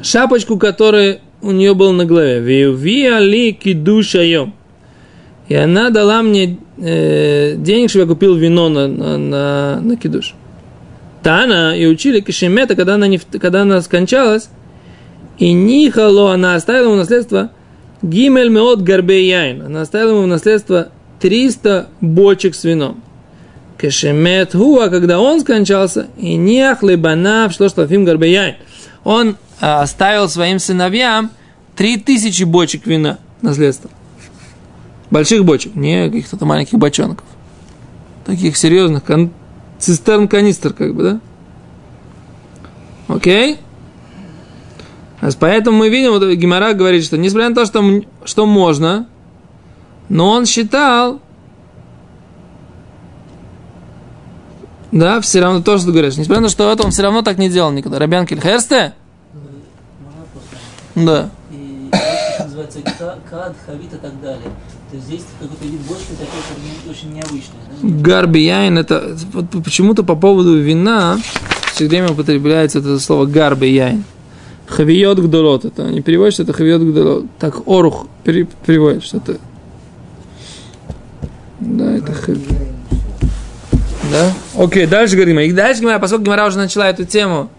шапочку, 0.00 0.58
которая 0.58 1.20
у 1.42 1.50
нее 1.50 1.74
была 1.74 1.92
на 1.92 2.06
голове. 2.06 2.40
Виви 2.40 3.06
али 3.06 3.52
кидушайом. 3.52 4.54
И 5.48 5.54
она 5.54 5.90
дала 5.90 6.22
мне 6.22 6.58
э, 6.78 7.56
денег, 7.56 7.90
чтобы 7.90 8.04
я 8.04 8.08
купил 8.08 8.36
вино 8.36 8.70
на, 8.70 8.88
на, 8.88 9.18
на, 9.18 9.80
на 9.80 9.96
кидуш. 9.96 10.34
Тана 11.22 11.76
и 11.76 11.84
учили 11.86 12.20
кишемета, 12.20 12.74
когда 12.74 12.94
она, 12.94 13.06
не, 13.06 13.18
когда 13.18 13.62
она 13.62 13.82
скончалась, 13.82 14.48
И 15.38 15.52
Нихало 15.52 16.32
она 16.32 16.54
оставила 16.54 16.86
ему 16.86 16.96
наследство 16.96 17.50
Гимель 18.02 18.48
Меот 18.48 18.80
Гарбеяин. 18.82 19.62
Она 19.62 19.82
оставила 19.82 20.10
ему 20.10 20.22
в 20.22 20.26
наследство 20.26 20.88
300 21.20 21.88
бочек 22.00 22.54
с 22.54 22.64
вином. 22.64 23.02
Кешемет 23.80 24.52
Хуа, 24.52 24.88
когда 24.88 25.20
он 25.20 25.40
скончался, 25.40 26.08
и 26.16 26.36
нех 26.36 26.82
что 26.82 27.68
что 27.68 27.86
фим 27.86 28.04
Гарбеяин. 28.04 28.56
Он 29.04 29.36
а, 29.60 29.82
оставил 29.82 30.28
своим 30.28 30.58
сыновьям 30.58 31.30
3000 31.76 32.44
бочек 32.44 32.86
вина 32.86 33.18
наследство. 33.40 33.90
Больших 35.10 35.44
бочек, 35.44 35.74
не 35.74 36.08
каких-то 36.08 36.44
маленьких 36.44 36.78
бочонков. 36.78 37.26
Таких 38.24 38.56
серьезных, 38.56 39.04
кон- 39.04 39.32
цистерн 39.78 40.28
канистр, 40.28 40.72
как 40.72 40.94
бы, 40.94 41.02
да? 41.02 41.20
Окей? 43.08 43.58
Поэтому 45.38 45.78
мы 45.78 45.88
видим, 45.88 46.10
вот 46.10 46.24
Гимара 46.34 46.72
говорит, 46.72 47.04
что 47.04 47.16
несмотря 47.16 47.48
на 47.50 47.54
то, 47.54 47.64
что, 47.64 48.02
что 48.24 48.44
можно, 48.44 49.06
но 50.08 50.30
он 50.30 50.46
считал, 50.46 51.20
да, 54.90 55.20
все 55.20 55.40
равно 55.40 55.62
то, 55.62 55.78
что 55.78 55.86
ты 55.86 55.92
говоришь, 55.92 56.16
несмотря 56.16 56.40
на 56.40 56.48
то, 56.48 56.52
что 56.52 56.70
это 56.70 56.82
он 56.84 56.90
все 56.90 57.02
равно 57.02 57.22
так 57.22 57.38
не 57.38 57.48
делал 57.48 57.70
никогда. 57.70 57.98
Рабян 57.98 58.26
Кельхерсте? 58.26 58.94
Да. 60.96 61.30
И 61.50 61.90
называется 62.40 62.80
ка- 62.82 63.18
кад, 63.30 63.56
хавит 63.64 63.92
и 63.92 63.96
так 63.96 64.20
далее. 64.20 64.50
То 64.90 64.96
есть 64.96 65.06
здесь 65.06 65.22
какой-то 65.40 65.64
вид 65.64 65.80
бочки 65.82 66.10
такой, 66.10 66.90
очень 66.90 67.12
необычный. 67.14 67.54
Да? 67.80 67.88
Гарби 68.02 68.40
яин, 68.40 68.76
это 68.76 69.16
вот 69.32 69.64
почему-то 69.64 70.02
по 70.02 70.16
поводу 70.16 70.58
вина 70.58 71.18
все 71.72 71.88
время 71.88 72.10
употребляется 72.10 72.80
это 72.80 72.98
слово 72.98 73.24
гарби 73.24 73.66
яин. 73.66 74.04
Хавиот 74.66 75.18
гдолот, 75.18 75.64
это 75.64 75.84
не 75.84 76.00
переводит, 76.00 76.34
что 76.34 76.44
это 76.44 76.52
хавиот 76.52 76.82
гдолот. 76.82 77.26
Так 77.38 77.66
Орух 77.66 78.06
пере- 78.24 78.46
переводит, 78.66 79.04
что 79.04 79.18
это. 79.18 79.38
Да, 81.60 81.92
это 81.92 82.12
хав... 82.12 82.36
Да? 84.10 84.32
Окей, 84.62 84.86
дальше 84.86 85.16
говорим. 85.16 85.38
И 85.40 85.52
дальше 85.52 85.80
Гимара, 85.80 85.98
поскольку 85.98 86.24
Гимара 86.24 86.46
уже 86.46 86.58
начала 86.58 86.88
эту 86.88 87.04
тему, 87.04 87.50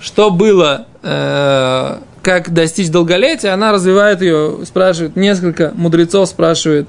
что 0.00 0.30
было, 0.30 0.86
э, 1.02 1.98
как 2.22 2.52
достичь 2.52 2.90
долголетия, 2.90 3.52
она 3.52 3.72
развивает 3.72 4.22
ее, 4.22 4.60
спрашивает, 4.64 5.16
несколько 5.16 5.72
мудрецов 5.74 6.28
спрашивает, 6.28 6.88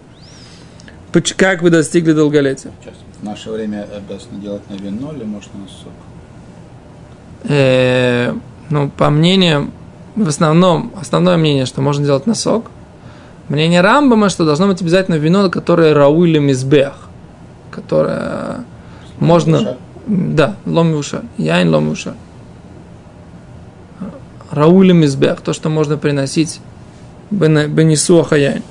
как 1.35 1.61
вы 1.61 1.69
достигли 1.69 2.13
долголетия. 2.13 2.71
Сейчас. 2.81 2.95
В 3.19 3.23
наше 3.23 3.51
время 3.51 3.85
обязаны 3.95 4.41
делать 4.41 4.67
на 4.69 4.75
вино 4.75 5.13
или 5.13 5.23
можно 5.23 5.51
на 5.59 5.67
сок? 5.67 5.93
Ну, 8.71 8.89
по 8.89 9.09
мнениям, 9.09 9.71
в 10.15 10.27
основном, 10.27 10.93
основное 10.99 11.35
мнение, 11.35 11.65
что 11.65 11.81
можно 11.81 12.05
делать 12.05 12.25
на 12.25 12.35
сок. 12.35 12.71
Мнение 13.49 13.81
Рамбама, 13.81 14.29
что 14.29 14.45
должно 14.45 14.67
быть 14.67 14.81
обязательно 14.81 15.15
вино, 15.15 15.49
которое 15.49 15.93
рауили 15.93 16.39
мизбех, 16.39 16.93
которое 17.69 18.63
можно... 19.19 19.77
Да, 20.07 20.55
ломи 20.65 20.93
уша. 20.93 21.23
Яин 21.37 21.69
ломи 21.69 21.91
уша. 21.91 22.15
Раули 24.51 24.93
мизбех, 24.93 25.41
то, 25.41 25.51
что 25.51 25.69
можно 25.69 25.97
приносить 25.97 26.61
бенесуаха 27.29 28.37
яин. 28.37 28.63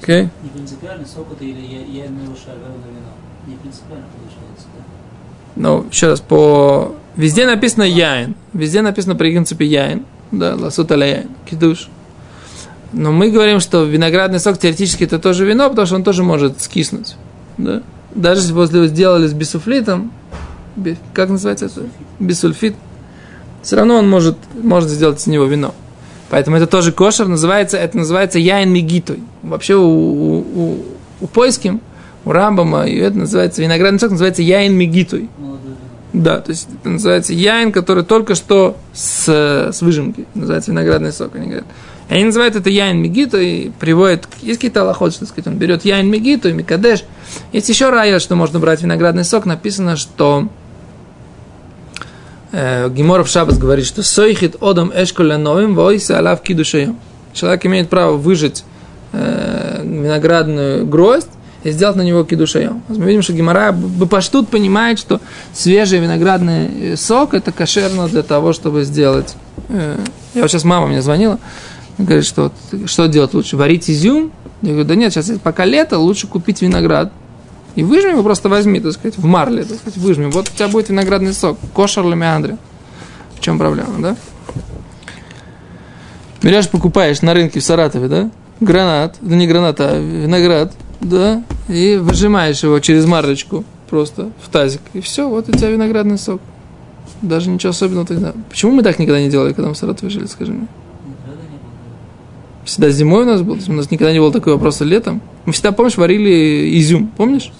Окей? 0.00 0.28
Не 0.42 0.48
принципиально, 0.50 1.06
сок 1.06 1.26
это 1.32 1.44
или 1.44 1.60
я, 1.60 1.80
я 1.80 2.06
имею 2.06 2.34
шаль, 2.36 2.58
вино. 2.58 3.10
Не 3.46 3.56
принципиально 3.56 4.06
получается, 4.16 4.66
да? 4.76 4.82
Ну, 5.56 5.86
еще 5.90 6.08
раз, 6.08 6.20
по... 6.20 6.94
Везде 7.16 7.46
написано 7.46 7.82
яин. 7.82 8.34
Везде 8.52 8.82
написано 8.82 9.14
при 9.14 9.30
принципе 9.30 9.66
яин. 9.66 10.04
Да, 10.30 10.54
ласут 10.54 10.90
яин. 10.90 11.28
Кидуш. 11.48 11.88
Но 12.92 13.12
мы 13.12 13.30
говорим, 13.30 13.60
что 13.60 13.84
виноградный 13.84 14.40
сок 14.40 14.58
теоретически 14.58 15.04
это 15.04 15.18
тоже 15.18 15.44
вино, 15.44 15.68
потому 15.70 15.86
что 15.86 15.96
он 15.96 16.04
тоже 16.04 16.22
может 16.24 16.60
скиснуть. 16.60 17.16
Да? 17.56 17.82
Даже 18.14 18.40
если 18.40 18.52
после 18.52 18.78
его 18.80 18.88
сделали 18.88 19.26
с 19.26 19.32
бисульфитом, 19.32 20.12
би- 20.76 20.96
как 21.14 21.28
называется 21.28 21.66
это? 21.66 21.82
Бисульфит. 22.18 22.74
Все 23.62 23.76
равно 23.76 23.96
он 23.96 24.08
может, 24.08 24.36
может 24.60 24.88
сделать 24.90 25.20
из 25.20 25.26
него 25.26 25.44
вино. 25.44 25.74
Поэтому 26.30 26.56
это 26.56 26.66
тоже 26.66 26.92
кошер, 26.92 27.28
называется, 27.28 27.76
это 27.76 27.98
называется 27.98 28.38
яин 28.38 28.72
мигитой. 28.72 29.20
Вообще 29.42 29.74
у, 29.74 29.82
у, 29.82 30.38
у, 30.38 30.84
у 31.20 31.26
Пойским, 31.26 31.80
у 32.24 32.32
Рамбама, 32.32 32.86
и 32.86 32.96
это 32.96 33.18
называется, 33.18 33.62
виноградный 33.62 34.00
сок 34.00 34.12
называется 34.12 34.42
яин 34.42 34.74
мигитой. 34.74 35.28
Вино. 35.38 35.49
Да, 36.12 36.40
то 36.40 36.50
есть 36.50 36.68
это 36.80 36.88
называется 36.88 37.32
яин, 37.32 37.70
который 37.72 38.04
только 38.04 38.34
что 38.34 38.76
с, 38.92 39.28
с 39.28 39.80
выжимки. 39.80 40.26
Называется 40.34 40.72
виноградный 40.72 41.12
сок, 41.12 41.36
они 41.36 41.46
говорят. 41.46 41.66
Они 42.08 42.24
называют 42.24 42.56
это 42.56 42.68
яин 42.68 42.98
мигиту 42.98 43.38
и 43.38 43.70
приводят... 43.70 44.26
Есть 44.40 44.58
какие-то 44.58 44.82
аллахот, 44.82 45.12
что 45.12 45.26
сказать, 45.26 45.46
он 45.46 45.58
берет 45.58 45.84
яин 45.84 46.10
мигиту 46.10 46.48
и 46.48 46.52
микадеш. 46.52 47.04
Есть 47.52 47.68
еще 47.68 47.90
райот, 47.90 48.20
что 48.20 48.34
можно 48.34 48.58
брать 48.58 48.82
виноградный 48.82 49.24
сок. 49.24 49.46
Написано, 49.46 49.96
что 49.96 50.48
э, 52.50 52.88
Геморов 52.90 53.28
Шабас 53.28 53.58
говорит, 53.58 53.86
что 53.86 54.02
сойхит 54.02 54.56
одам 54.60 54.90
эшколя 54.92 55.38
новым 55.38 55.76
войса 55.76 56.18
алав 56.18 56.42
кидушаем. 56.42 56.98
Человек 57.32 57.64
имеет 57.66 57.88
право 57.88 58.16
выжать 58.16 58.64
э, 59.12 59.82
виноградную 59.84 60.84
гроздь 60.86 61.28
и 61.62 61.70
сделать 61.70 61.96
на 61.96 62.02
него 62.02 62.24
кидушаем. 62.24 62.82
Мы 62.88 63.06
видим, 63.06 63.22
что 63.22 63.32
Гемора 63.32 63.72
Бапаштут 63.72 64.48
понимает, 64.48 64.98
что 64.98 65.20
свежий 65.52 65.98
виноградный 65.98 66.96
сок 66.96 67.34
это 67.34 67.52
кошерно 67.52 68.08
для 68.08 68.22
того, 68.22 68.52
чтобы 68.52 68.84
сделать. 68.84 69.34
э, 69.68 69.98
я 70.34 70.42
вот 70.42 70.50
сейчас 70.50 70.64
мама 70.64 70.86
мне 70.86 71.02
звонила, 71.02 71.38
говорит, 71.98 72.24
что 72.24 72.52
что 72.86 73.06
делать 73.08 73.34
лучше, 73.34 73.56
варить 73.56 73.90
изюм? 73.90 74.32
Я 74.62 74.70
говорю, 74.70 74.88
да 74.88 74.94
нет, 74.94 75.12
сейчас 75.12 75.30
пока 75.42 75.64
лето, 75.64 75.98
лучше 75.98 76.26
купить 76.26 76.62
виноград. 76.62 77.12
И 77.76 77.82
выжми 77.82 78.10
его, 78.10 78.22
просто 78.22 78.48
возьми, 78.48 78.80
так 78.80 78.92
сказать, 78.92 79.16
в 79.16 79.24
марле, 79.24 79.64
так 79.64 79.78
сказать, 79.78 79.96
выжми. 79.98 80.26
Вот 80.26 80.48
у 80.48 80.56
тебя 80.56 80.68
будет 80.68 80.88
виноградный 80.88 81.32
сок, 81.32 81.58
кошер 81.72 82.04
ламиандре. 82.04 82.56
В 83.36 83.40
чем 83.40 83.58
проблема, 83.58 83.94
да? 84.00 84.16
Берешь, 86.42 86.68
покупаешь 86.68 87.22
на 87.22 87.32
рынке 87.32 87.60
в 87.60 87.64
Саратове, 87.64 88.08
да? 88.08 88.30
Гранат, 88.60 89.16
да 89.20 89.36
не 89.36 89.46
гранат, 89.46 89.80
а 89.80 89.98
виноград, 89.98 90.72
да? 91.00 91.42
И 91.68 91.96
выжимаешь 91.96 92.62
его 92.62 92.78
через 92.80 93.06
марлечку 93.06 93.64
просто 93.88 94.30
в 94.42 94.48
тазик. 94.48 94.80
И 94.92 95.00
все, 95.00 95.28
вот 95.28 95.48
у 95.48 95.52
тебя 95.52 95.70
виноградный 95.70 96.18
сок. 96.18 96.40
Даже 97.22 97.50
ничего 97.50 97.70
особенного 97.70 98.06
ты 98.06 98.14
не. 98.14 98.32
Почему 98.48 98.72
мы 98.72 98.82
так 98.82 98.98
никогда 98.98 99.20
не 99.20 99.28
делали, 99.28 99.52
когда 99.52 99.68
мы 99.68 99.74
в 99.74 99.78
Саратове 99.78 100.10
жили, 100.10 100.26
скажи 100.26 100.52
мне? 100.52 100.66
Всегда 102.64 102.90
зимой 102.90 103.22
у 103.22 103.26
нас 103.26 103.42
был, 103.42 103.58
у 103.66 103.72
нас 103.72 103.90
никогда 103.90 104.12
не 104.12 104.20
было 104.20 104.32
такого 104.32 104.54
вопроса 104.54 104.84
летом. 104.84 105.20
Мы 105.44 105.52
всегда, 105.52 105.72
помнишь, 105.72 105.96
варили 105.96 106.78
изюм, 106.78 107.08
помнишь? 107.08 107.52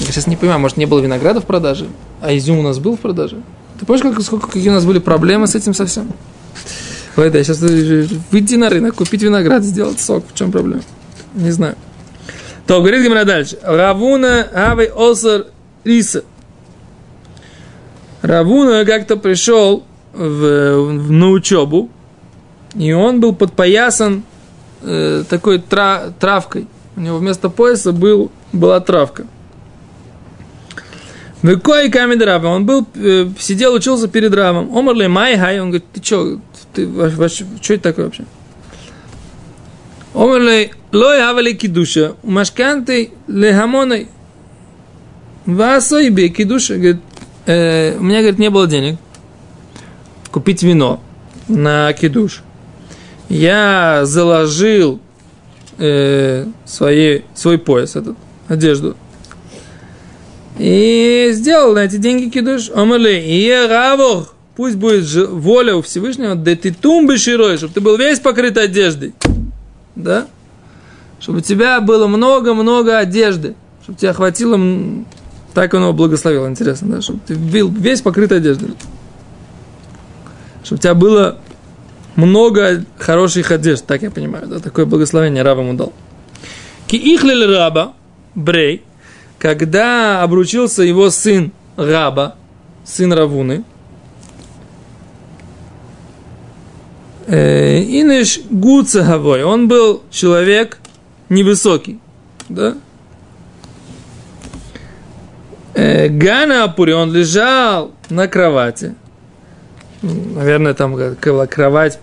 Я 0.00 0.06
сейчас 0.06 0.26
не 0.26 0.36
понимаю, 0.36 0.60
может, 0.60 0.76
не 0.76 0.86
было 0.86 1.00
винограда 1.00 1.40
в 1.40 1.46
продаже, 1.46 1.86
а 2.20 2.36
изюм 2.36 2.58
у 2.58 2.62
нас 2.62 2.78
был 2.78 2.96
в 2.96 3.00
продаже. 3.00 3.36
Ты 3.78 3.86
помнишь, 3.86 4.02
как, 4.02 4.20
сколько, 4.22 4.48
какие 4.48 4.68
у 4.68 4.72
нас 4.72 4.84
были 4.84 4.98
проблемы 4.98 5.46
с 5.46 5.54
этим 5.54 5.72
совсем? 5.72 6.08
Ой, 7.16 7.30
да, 7.30 7.42
сейчас 7.42 7.60
выйти 7.60 8.54
на 8.56 8.70
рынок, 8.70 8.96
купить 8.96 9.22
виноград, 9.22 9.64
сделать 9.64 10.00
сок. 10.00 10.24
В 10.32 10.34
чем 10.34 10.52
проблема? 10.52 10.82
Не 11.34 11.50
знаю. 11.50 11.76
То, 12.70 12.78
говорит 12.78 13.02
Гимара 13.02 13.24
дальше. 13.24 13.58
Равуна 13.64 14.42
авей 14.54 14.90
осар 14.94 15.46
риса. 15.82 16.22
Равуна 18.22 18.84
как-то 18.84 19.16
пришел 19.16 19.82
в, 20.12 20.76
в- 20.76 21.10
на 21.10 21.30
учебу, 21.30 21.90
и 22.76 22.92
он 22.92 23.18
был 23.20 23.34
подпоясан 23.34 24.22
э, 24.82 25.24
такой 25.28 25.58
тра- 25.58 26.14
травкой. 26.20 26.68
У 26.94 27.00
него 27.00 27.18
вместо 27.18 27.50
пояса 27.50 27.90
был, 27.90 28.30
была 28.52 28.78
травка. 28.78 29.26
Выкой 31.42 31.90
камень 31.90 32.22
Рава. 32.22 32.46
Он 32.46 32.66
был, 32.66 32.86
э, 32.94 33.26
сидел, 33.40 33.74
учился 33.74 34.06
перед 34.06 34.32
Равом. 34.32 34.70
Омарли 34.78 35.08
май. 35.08 35.34
Он 35.60 35.70
говорит, 35.70 35.86
ты 35.92 36.00
что, 36.04 36.38
ты, 36.72 36.88
что 37.60 37.74
это 37.74 37.82
такое 37.82 38.04
вообще? 38.04 38.26
Омарли 40.14 40.72
лой 40.92 41.20
хавали 41.20 41.52
кидуша. 41.52 42.14
Машканты 42.22 43.10
лехамоной. 43.28 44.08
Васой 45.46 46.10
бе 46.10 46.28
кидуша. 46.28 46.74
Говорит, 46.76 47.00
э, 47.46 47.96
у 47.98 48.02
меня, 48.02 48.20
говорит, 48.20 48.38
не 48.38 48.50
было 48.50 48.66
денег 48.66 48.96
купить 50.30 50.62
вино 50.62 51.00
на 51.48 51.92
кидуш. 51.92 52.42
Я 53.28 54.02
заложил 54.04 55.00
э, 55.78 56.46
свои, 56.64 57.22
свой 57.34 57.58
пояс, 57.58 57.96
этот, 57.96 58.16
одежду. 58.48 58.96
И 60.58 61.30
сделал 61.32 61.74
на 61.74 61.84
эти 61.84 61.96
деньги 61.96 62.28
кидуш. 62.28 62.70
Омали, 62.70 63.22
и 63.24 63.50
равох, 63.68 64.34
пусть 64.56 64.76
будет 64.76 65.06
воля 65.30 65.76
у 65.76 65.82
Всевышнего, 65.82 66.34
да 66.34 66.54
ты 66.56 66.72
тумбы 66.72 67.18
широй, 67.18 67.56
чтобы 67.56 67.72
ты 67.72 67.80
был 67.80 67.96
весь 67.96 68.20
покрыт 68.20 68.58
одеждой. 68.58 69.14
Да? 69.96 70.26
Чтобы 71.18 71.38
у 71.38 71.42
тебя 71.42 71.80
было 71.80 72.06
много-много 72.06 72.98
одежды. 72.98 73.54
Чтобы 73.82 73.98
тебя 73.98 74.12
хватило... 74.12 74.58
Так 75.54 75.74
он 75.74 75.82
его 75.82 75.92
благословил, 75.92 76.46
интересно, 76.48 76.96
да? 76.96 77.02
Чтобы 77.02 77.20
ты 77.26 77.34
был 77.34 77.68
весь 77.68 78.02
покрыт 78.02 78.32
одеждой. 78.32 78.74
Чтобы 80.62 80.78
у 80.78 80.82
тебя 80.82 80.94
было 80.94 81.38
много 82.16 82.84
хороших 82.98 83.50
одежд, 83.50 83.84
так 83.86 84.02
я 84.02 84.10
понимаю, 84.10 84.46
да, 84.46 84.58
такое 84.60 84.84
благословение 84.84 85.42
Рав 85.42 85.58
ему 85.58 85.74
дал. 85.74 85.92
Ки 86.86 86.96
ихлил 86.96 87.50
раба, 87.52 87.94
брей, 88.34 88.84
когда 89.38 90.22
обручился 90.22 90.82
его 90.82 91.10
сын 91.10 91.52
Раба, 91.76 92.36
сын 92.84 93.12
Равуны, 93.12 93.64
э, 97.30 97.82
Инеш 97.82 98.40
Гуцаговой, 98.50 99.44
он 99.44 99.68
был 99.68 100.02
человек 100.10 100.78
невысокий, 101.28 102.00
да? 102.48 102.76
Э, 105.74 106.08
Гана 106.08 106.64
Апури, 106.64 106.92
он 106.92 107.12
лежал 107.12 107.92
на 108.08 108.26
кровати, 108.26 108.94
наверное, 110.02 110.74
там 110.74 111.16
кровать 111.16 112.00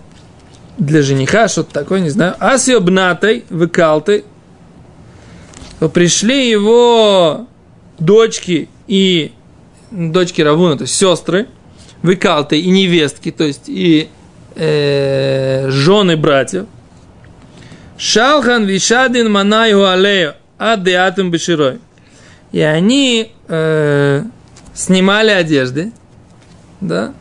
для 0.78 1.02
жениха, 1.02 1.48
что-то 1.48 1.72
такое, 1.72 2.00
не 2.00 2.10
знаю. 2.10 2.34
Асиобнатой, 2.38 3.44
выкалтой, 3.50 4.24
то 5.80 5.88
пришли 5.88 6.48
его 6.48 7.46
дочки 7.98 8.68
и 8.86 9.32
дочки 9.90 10.40
Равуна, 10.40 10.76
то 10.76 10.82
есть 10.82 10.94
сестры, 10.94 11.48
выкалты 12.02 12.60
и 12.60 12.70
невестки, 12.70 13.30
то 13.30 13.44
есть 13.44 13.64
и 13.66 14.08
э, 14.58 15.70
жены 15.70 16.16
братьев. 16.16 16.66
Шалхан 17.96 18.64
вишадин 18.64 19.30
манаю 19.32 19.86
алею 19.86 20.34
адеатым 20.58 21.30
беширой. 21.30 21.78
И 22.52 22.60
они 22.60 23.32
э, 23.48 24.24
снимали 24.74 25.30
одежды, 25.30 25.92
да, 26.80 27.14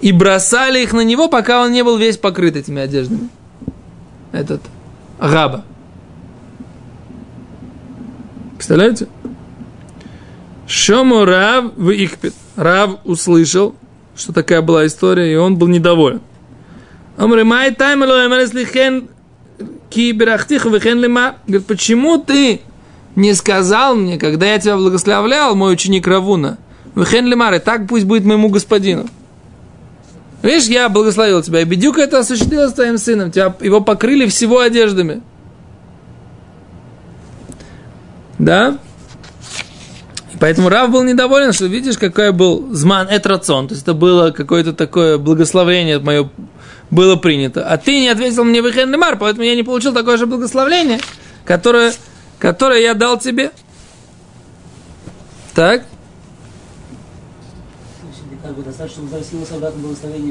и 0.00 0.12
бросали 0.12 0.82
их 0.82 0.92
на 0.92 1.00
него, 1.00 1.28
пока 1.28 1.62
он 1.62 1.72
не 1.72 1.82
был 1.82 1.96
весь 1.96 2.16
покрыт 2.16 2.56
этими 2.56 2.80
одеждами. 2.80 3.28
Этот 4.32 4.62
Раба. 5.18 5.64
Представляете? 8.54 9.08
Шому 10.66 11.24
Рав 11.24 11.76
в 11.76 11.90
Ихпит. 11.90 12.34
Рав 12.56 12.98
услышал, 13.04 13.74
что 14.18 14.32
такая 14.32 14.60
была 14.60 14.86
история, 14.86 15.32
и 15.32 15.36
он 15.36 15.56
был 15.56 15.68
недоволен. 15.68 16.20
Омрымай 17.16 17.74
таймело 17.74 18.26
эмелеслихен 18.26 19.08
ки 19.90 20.12
берахтиху 20.12 20.70
вихен 20.70 21.00
лима. 21.00 21.36
Говорит, 21.46 21.66
почему 21.66 22.18
ты 22.18 22.60
не 23.16 23.34
сказал 23.34 23.94
мне, 23.94 24.18
когда 24.18 24.46
я 24.46 24.58
тебя 24.58 24.76
благословлял, 24.76 25.54
мой 25.54 25.72
ученик 25.72 26.06
Равуна, 26.06 26.58
вихен 26.94 27.26
лимар, 27.26 27.54
и 27.54 27.58
так 27.58 27.86
пусть 27.88 28.04
будет 28.04 28.24
моему 28.24 28.48
господину. 28.48 29.06
Видишь, 30.42 30.66
я 30.66 30.88
благословил 30.88 31.42
тебя, 31.42 31.62
и 31.62 31.64
бедюка 31.64 32.02
это 32.02 32.20
осуществилось 32.20 32.72
твоим 32.72 32.98
сыном, 32.98 33.32
тебя, 33.32 33.54
его 33.60 33.80
покрыли 33.80 34.26
всего 34.26 34.60
одеждами. 34.60 35.22
Да? 38.38 38.78
Поэтому 40.40 40.68
Рав 40.68 40.90
был 40.90 41.02
недоволен, 41.02 41.52
что 41.52 41.66
видишь, 41.66 41.98
какой 41.98 42.32
был 42.32 42.68
зман 42.72 43.08
этрацон, 43.10 43.66
то 43.66 43.74
есть 43.74 43.82
это 43.82 43.94
было 43.94 44.30
какое-то 44.30 44.72
такое 44.72 45.18
благословение 45.18 45.98
мое 45.98 46.30
было 46.90 47.16
принято. 47.16 47.66
А 47.66 47.76
ты 47.76 48.00
не 48.00 48.08
ответил 48.08 48.44
мне 48.44 48.62
в 48.62 48.68
Ихен 48.68 48.94
поэтому 49.18 49.42
я 49.42 49.54
не 49.54 49.62
получил 49.62 49.92
такое 49.92 50.16
же 50.16 50.26
благословение, 50.26 51.00
которое, 51.44 51.92
которое 52.38 52.80
я 52.80 52.94
дал 52.94 53.18
тебе. 53.18 53.50
Так? 55.54 55.84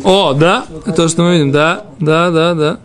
О, 0.04 0.34
да, 0.34 0.66
то, 0.96 1.08
что 1.08 1.24
мы 1.24 1.34
видим, 1.34 1.52
да, 1.52 1.86
да, 2.00 2.32
да, 2.32 2.54
да. 2.54 2.80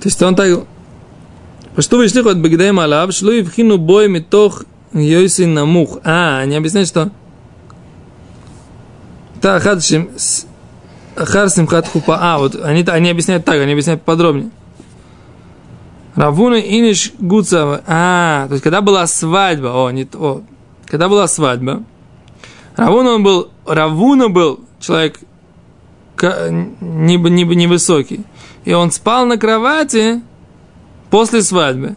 То 0.00 0.08
есть 0.08 0.22
он 0.22 0.36
так... 0.36 0.64
Что 1.78 1.96
вы 1.96 2.08
шли 2.08 2.20
от 2.20 2.40
Багдеем 2.40 2.78
Алав, 2.78 3.12
шло 3.12 3.32
и 3.32 3.42
вхину 3.42 3.78
бой 3.78 4.08
метох 4.08 4.64
Йойси 4.92 5.42
намух. 5.42 5.98
А, 6.04 6.38
они 6.38 6.56
объясняют, 6.56 6.88
что... 6.88 7.10
Та 9.40 9.58
хадшим... 9.58 10.10
Ахар 11.16 11.50
симхат. 11.50 11.88
А, 12.06 12.38
вот 12.38 12.56
они, 12.56 12.82
они 12.82 13.10
объясняют 13.10 13.44
так, 13.44 13.60
они 13.60 13.72
объясняют 13.72 14.02
подробнее. 14.02 14.50
Равуна 16.14 16.60
иниш 16.60 17.12
гуцава. 17.18 17.82
А, 17.86 18.46
то 18.48 18.54
есть 18.54 18.62
когда 18.62 18.80
была 18.80 19.06
свадьба, 19.06 19.68
о, 19.68 19.90
не 19.90 20.04
то, 20.04 20.42
когда 20.86 21.08
была 21.08 21.26
свадьба, 21.26 21.82
Равуна 22.76 23.14
он 23.14 23.22
был, 23.22 23.50
Равуна 23.66 24.28
был 24.28 24.60
человек 24.80 25.20
невысокий, 26.80 28.16
не, 28.16 28.22
не 28.22 28.24
и 28.64 28.72
он 28.72 28.90
спал 28.92 29.26
на 29.26 29.36
кровати 29.36 30.22
после 31.14 31.42
свадьбы. 31.42 31.94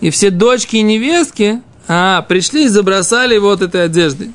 И 0.00 0.08
все 0.08 0.30
дочки 0.30 0.76
и 0.76 0.82
невестки 0.82 1.60
а, 1.86 2.22
пришли 2.22 2.64
и 2.64 2.68
забросали 2.68 3.36
вот 3.36 3.60
этой 3.60 3.84
одеждой. 3.84 4.32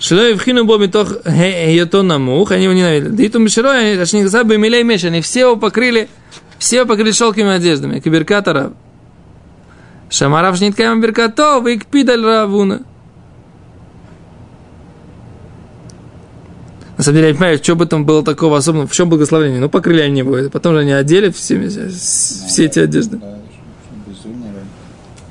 Шилой 0.00 0.34
в 0.34 0.42
хину 0.42 0.64
боми 0.64 0.88
тох 0.88 1.12
йото 1.24 2.02
намух, 2.02 2.50
они 2.50 2.64
его 2.64 2.74
ненавидели. 2.74 3.10
Да 3.10 3.22
и 3.22 3.28
то 3.28 3.38
мишерой, 3.38 3.96
точнее, 3.96 4.26
забы 4.26 4.58
милей 4.58 4.82
меш, 4.82 5.04
они 5.04 5.20
все 5.20 5.42
его 5.42 5.54
покрыли, 5.54 6.08
все 6.58 6.78
его 6.78 6.86
покрыли 6.86 7.12
шелковыми 7.12 7.54
одеждами, 7.54 8.00
киберката 8.00 8.52
рав. 8.52 8.72
Шамарав 10.10 10.56
шниткаем 10.56 11.00
беркато, 11.00 11.60
вы 11.60 11.76
кпидаль 11.76 12.24
равуна. 12.24 12.82
На 16.96 17.04
самом 17.04 17.16
деле, 17.16 17.26
я 17.28 17.32
не 17.32 17.38
понимаю, 17.38 17.58
что 17.62 17.76
бы 17.76 17.86
там 17.86 18.06
было 18.06 18.24
такого 18.24 18.56
особенного, 18.56 18.88
в 18.88 18.92
чем 18.92 19.10
благословение. 19.10 19.60
Ну, 19.60 19.68
покрыли 19.68 20.00
они 20.00 20.20
его, 20.20 20.48
потом 20.50 20.74
же 20.74 20.80
они 20.80 20.92
одели 20.92 21.30
все, 21.30 21.68
все 21.68 22.64
эти 22.64 22.78
одежды. 22.78 23.20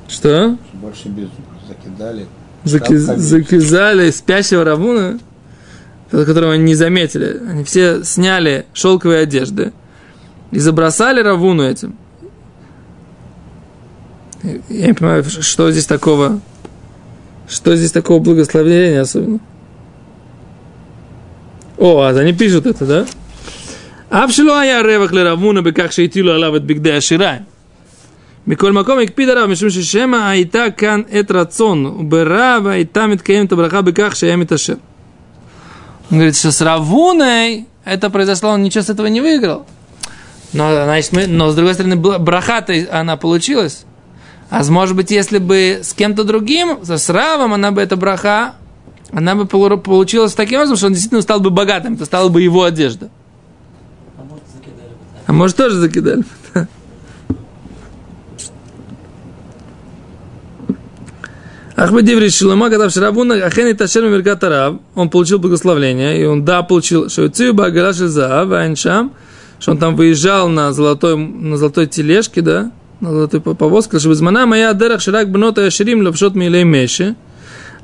Что? 0.08 0.56
Больше 0.74 1.08
безумия. 1.08 1.32
Закидали. 1.66 2.26
Заки, 2.62 2.94
закизали 2.96 4.10
спящего 4.10 4.64
Равуна, 4.64 5.18
которого 6.10 6.52
они 6.52 6.62
не 6.62 6.74
заметили. 6.76 7.40
Они 7.48 7.64
все 7.64 8.04
сняли 8.04 8.66
шелковые 8.72 9.22
одежды 9.22 9.72
и 10.52 10.60
забросали 10.60 11.20
Равуну 11.20 11.64
этим. 11.64 11.96
Я 14.68 14.86
не 14.86 14.94
понимаю, 14.94 15.24
что 15.24 15.70
здесь 15.72 15.86
такого, 15.86 16.40
что 17.48 17.74
здесь 17.74 17.90
такого 17.90 18.20
благословения 18.20 19.00
особенно. 19.00 19.40
О, 21.77 22.01
а 22.01 22.09
они 22.09 22.33
пишут 22.33 22.65
это, 22.65 22.85
да? 22.85 23.05
אף 24.13 24.31
שלא 24.31 24.59
היה 24.59 24.81
רווח 24.81 25.11
לרבונה 25.11 25.61
בכך 25.61 25.91
שהטילו 25.91 26.33
עליו 26.33 26.55
את 26.55 26.65
בגדי 26.65 26.93
השיריים. 26.93 27.41
מכל 28.47 28.71
מקום 28.71 28.99
הקפיד 28.99 29.29
עליו 29.29 29.47
משום 29.47 29.69
ששמא 29.69 30.15
הייתה 30.15 30.65
כאן 30.77 31.01
עת 31.11 31.31
רצון 31.31 31.85
וברב 31.85 32.67
הייתה 32.67 33.07
מתקיימת 33.07 33.51
הברכה 33.51 33.81
בכך 33.81 34.15
שהיה 34.15 34.35
מתעשר. 34.35 34.75
Он 36.11 36.17
говорит, 36.17 36.35
что 36.35 36.51
с 36.51 36.61
Равуной 36.61 37.67
это 37.85 38.09
произошло, 38.09 38.49
он 38.49 38.63
ничего 38.63 38.83
с 38.83 38.89
этого 38.89 39.07
не 39.07 39.21
выиграл. 39.21 39.65
Но, 40.51 40.69
значит, 40.83 41.13
мы, 41.13 41.25
но 41.27 41.49
с 41.51 41.55
другой 41.55 41.73
стороны, 41.73 41.95
браха-то 41.95 42.73
она 42.91 43.15
получилась. 43.15 43.85
А 44.49 44.61
может 44.65 44.97
быть, 44.97 45.09
если 45.09 45.37
бы 45.37 45.79
с 45.81 45.93
кем-то 45.93 46.25
другим, 46.25 46.79
с 46.83 47.09
Равом, 47.09 47.53
она 47.53 47.71
бы 47.71 47.81
эта 47.81 47.95
браха, 47.95 48.55
она 49.12 49.34
бы 49.34 49.46
получилась 49.46 50.34
таким 50.34 50.58
образом, 50.58 50.76
что 50.76 50.86
он 50.86 50.92
действительно 50.92 51.22
стал 51.22 51.40
бы 51.40 51.50
богатым, 51.50 51.94
это 51.94 52.04
стала 52.04 52.28
бы 52.28 52.42
его 52.42 52.64
одежда. 52.64 53.10
А 54.18 54.22
может, 54.22 54.44
закидали 54.52 54.88
бы. 54.88 54.96
А 55.26 55.32
может, 55.32 55.56
тоже 55.56 55.76
закидали. 55.76 56.24
Ахмедиври 61.76 62.30
Шилама, 62.30 62.70
когда 62.70 62.88
в 62.88 62.90
Шарабуна 62.90 63.34
Ахен 63.34 63.66
и 63.66 63.74
Ташер 63.74 64.08
Меркат 64.08 64.42
Араб, 64.44 64.80
он 64.94 65.10
получил 65.10 65.38
благословение, 65.38 66.18
и 66.18 66.24
он, 66.24 66.42
да, 66.42 66.62
получил, 66.62 67.10
что 67.10 67.28
Цию 67.28 67.52
Багара 67.52 67.92
Шизаав, 67.92 68.50
Айншам, 68.50 69.12
что 69.58 69.72
он 69.72 69.78
там 69.78 69.94
выезжал 69.94 70.48
на 70.48 70.72
золотой, 70.72 71.18
на 71.18 71.58
золотой 71.58 71.86
тележке, 71.86 72.40
да, 72.40 72.72
на 73.00 73.10
золотой 73.10 73.42
повозке, 73.42 73.98
чтобы 73.98 74.14
змана 74.14 74.46
моя 74.46 74.72
дерах 74.72 75.02
ширак 75.02 75.30
бнота 75.30 75.66
яширим 75.66 76.02
лапшот 76.02 76.34
милей 76.34 76.64
меши. 76.64 77.14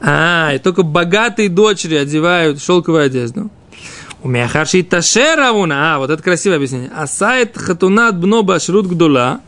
А, 0.04 0.52
и 0.52 0.58
только 0.58 0.82
богатые 0.82 1.48
дочери 1.48 1.94
одевают 1.94 2.60
шелковую 2.60 3.04
одежду. 3.04 3.50
У 4.22 4.28
меня 4.28 4.48
харши 4.48 4.82
ташеравуна. 4.82 5.94
А, 5.94 5.98
вот 5.98 6.10
это 6.10 6.22
красивое 6.22 6.56
объяснение. 6.56 6.90
А 6.94 7.06
сайт 7.06 7.56
хатунат 7.56 8.18
бно 8.18 8.42
башрут 8.42 8.86
гдула. 8.88 9.40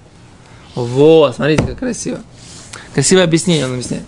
Вот, 0.77 1.37
смотрите, 1.37 1.65
как 1.65 1.79
красиво. 1.81 2.21
Красивое 2.95 3.25
объяснение 3.25 3.67
он 3.67 3.73
объясняет. 3.73 4.05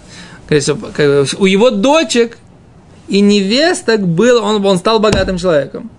У 1.39 1.47
его 1.47 1.71
дочек 1.71 2.39
и 3.09 3.21
невесток 3.21 4.07
был, 4.07 4.43
он, 4.43 4.65
он 4.65 4.79
стал 4.79 5.01
богатым 5.01 5.39
человеком. 5.39 5.91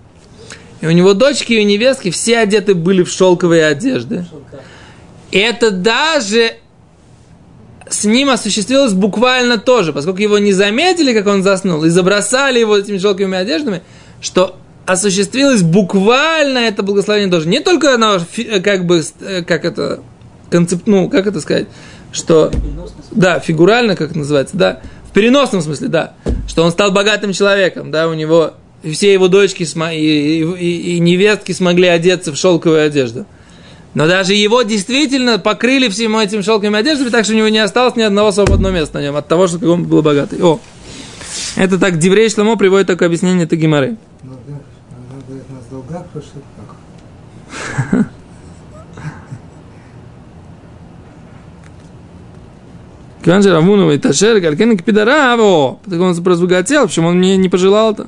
И 0.80 0.86
у 0.86 0.90
него 0.90 1.12
дочки 1.12 1.52
и 1.52 1.64
невестки 1.64 2.10
все 2.10 2.38
одеты 2.38 2.74
были 2.74 3.02
в 3.02 3.10
шелковые 3.10 3.66
одежды. 3.66 4.24
Это 5.30 5.70
даже 5.70 6.54
с 7.90 8.04
ним 8.04 8.30
осуществилось 8.30 8.92
буквально 8.92 9.58
тоже, 9.58 9.92
поскольку 9.92 10.20
его 10.20 10.38
не 10.38 10.52
заметили, 10.52 11.12
как 11.12 11.26
он 11.26 11.42
заснул, 11.42 11.84
и 11.84 11.88
забросали 11.88 12.58
его 12.60 12.76
этими 12.76 12.98
шелковыми 12.98 13.36
одеждами, 13.38 13.82
что 14.20 14.56
осуществилось 14.86 15.62
буквально 15.62 16.58
это 16.58 16.82
благословение 16.82 17.30
тоже. 17.30 17.48
Не 17.48 17.60
только 17.60 17.94
оно, 17.94 18.18
фи- 18.18 18.60
как 18.60 18.86
бы, 18.86 19.02
э, 19.20 19.42
как 19.42 19.64
это, 19.64 20.00
концепт, 20.50 20.84
ну, 20.86 21.08
как 21.10 21.26
это 21.26 21.40
сказать, 21.40 21.66
что, 22.12 22.50
да, 23.10 23.38
фигурально, 23.38 23.96
как 23.96 24.10
это 24.10 24.18
называется, 24.18 24.56
да, 24.56 24.80
в 25.10 25.12
переносном 25.12 25.60
смысле, 25.62 25.88
да, 25.88 26.14
что 26.46 26.64
он 26.64 26.70
стал 26.70 26.90
богатым 26.90 27.32
человеком, 27.32 27.90
да, 27.90 28.08
у 28.08 28.14
него 28.14 28.54
все 28.92 29.12
его 29.12 29.28
дочки 29.28 29.64
смо- 29.64 29.94
и, 29.94 30.42
и- 30.42 30.96
и 30.96 30.98
невестки 31.00 31.52
смогли 31.52 31.88
одеться 31.88 32.32
в 32.32 32.36
шелковую 32.36 32.82
одежду. 32.84 33.26
Но 33.98 34.06
даже 34.06 34.32
его 34.32 34.62
действительно 34.62 35.40
покрыли 35.40 35.88
всем 35.88 36.16
этим 36.16 36.44
шелковыми 36.44 36.78
одеждами, 36.78 37.08
так 37.08 37.24
что 37.24 37.34
у 37.34 37.36
него 37.36 37.48
не 37.48 37.58
осталось 37.58 37.96
ни 37.96 38.02
одного 38.02 38.30
свободного 38.30 38.72
места 38.72 38.98
на 38.98 39.02
нем 39.02 39.16
от 39.16 39.26
того, 39.26 39.48
что 39.48 39.58
он 39.68 39.86
был 39.86 40.02
богатый. 40.02 40.40
О, 40.40 40.60
это 41.56 41.80
так 41.80 41.98
Диврей 41.98 42.30
Шламо 42.30 42.54
приводит 42.54 42.86
такое 42.86 43.08
объяснение 43.08 43.48
Тагимары. 43.48 43.96
Киван 53.24 53.42
же 53.42 53.50
Равуну 53.50 53.90
и 53.90 53.98
Ташер, 53.98 54.38
Галкен 54.38 54.78
Кпидарав, 54.78 55.40
о, 55.40 55.80
так 55.90 56.00
он 56.00 56.16
разбогател, 56.24 56.86
почему 56.86 57.08
он 57.08 57.18
мне 57.18 57.36
не 57.36 57.48
пожелал 57.48 57.94
это? 57.94 58.06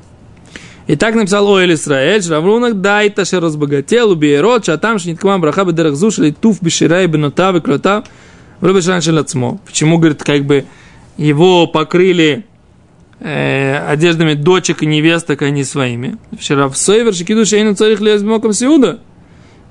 И 0.89 0.95
так 0.95 1.15
написал 1.15 1.47
Оэль 1.55 1.73
Исраэль, 1.73 2.21
Раврунак, 2.29 2.79
дай 2.81 3.09
Ташер 3.09 3.41
разбогател, 3.41 4.11
убейрот, 4.11 4.65
шатам, 4.65 4.99
шниткмам, 4.99 5.41
браха, 5.41 5.65
бедерах 5.65 5.95
зуш, 5.95 6.19
или 6.19 6.31
туф, 6.31 6.61
беширай, 6.61 7.07
бенота, 7.07 7.51
беклота, 7.51 8.03
вроде 8.61 8.81
шаншель 8.81 9.19
отсмо. 9.19 9.59
Почему, 9.65 9.97
говорит, 9.97 10.23
как 10.23 10.45
бы 10.45 10.65
его 11.17 11.65
покрыли 11.65 12.45
э, 13.19 13.77
одеждами 13.87 14.35
дочек 14.35 14.83
и 14.83 14.85
невесток, 14.85 15.41
а 15.41 15.49
не 15.49 15.63
своими. 15.63 16.17
Вчера 16.37 16.69
в 16.69 16.77
Сойвер, 16.77 17.13
шикиду 17.13 17.45
шейну 17.45 17.73
царих 17.73 17.99
лезбмоком 17.99 18.53
сиуда. 18.53 18.99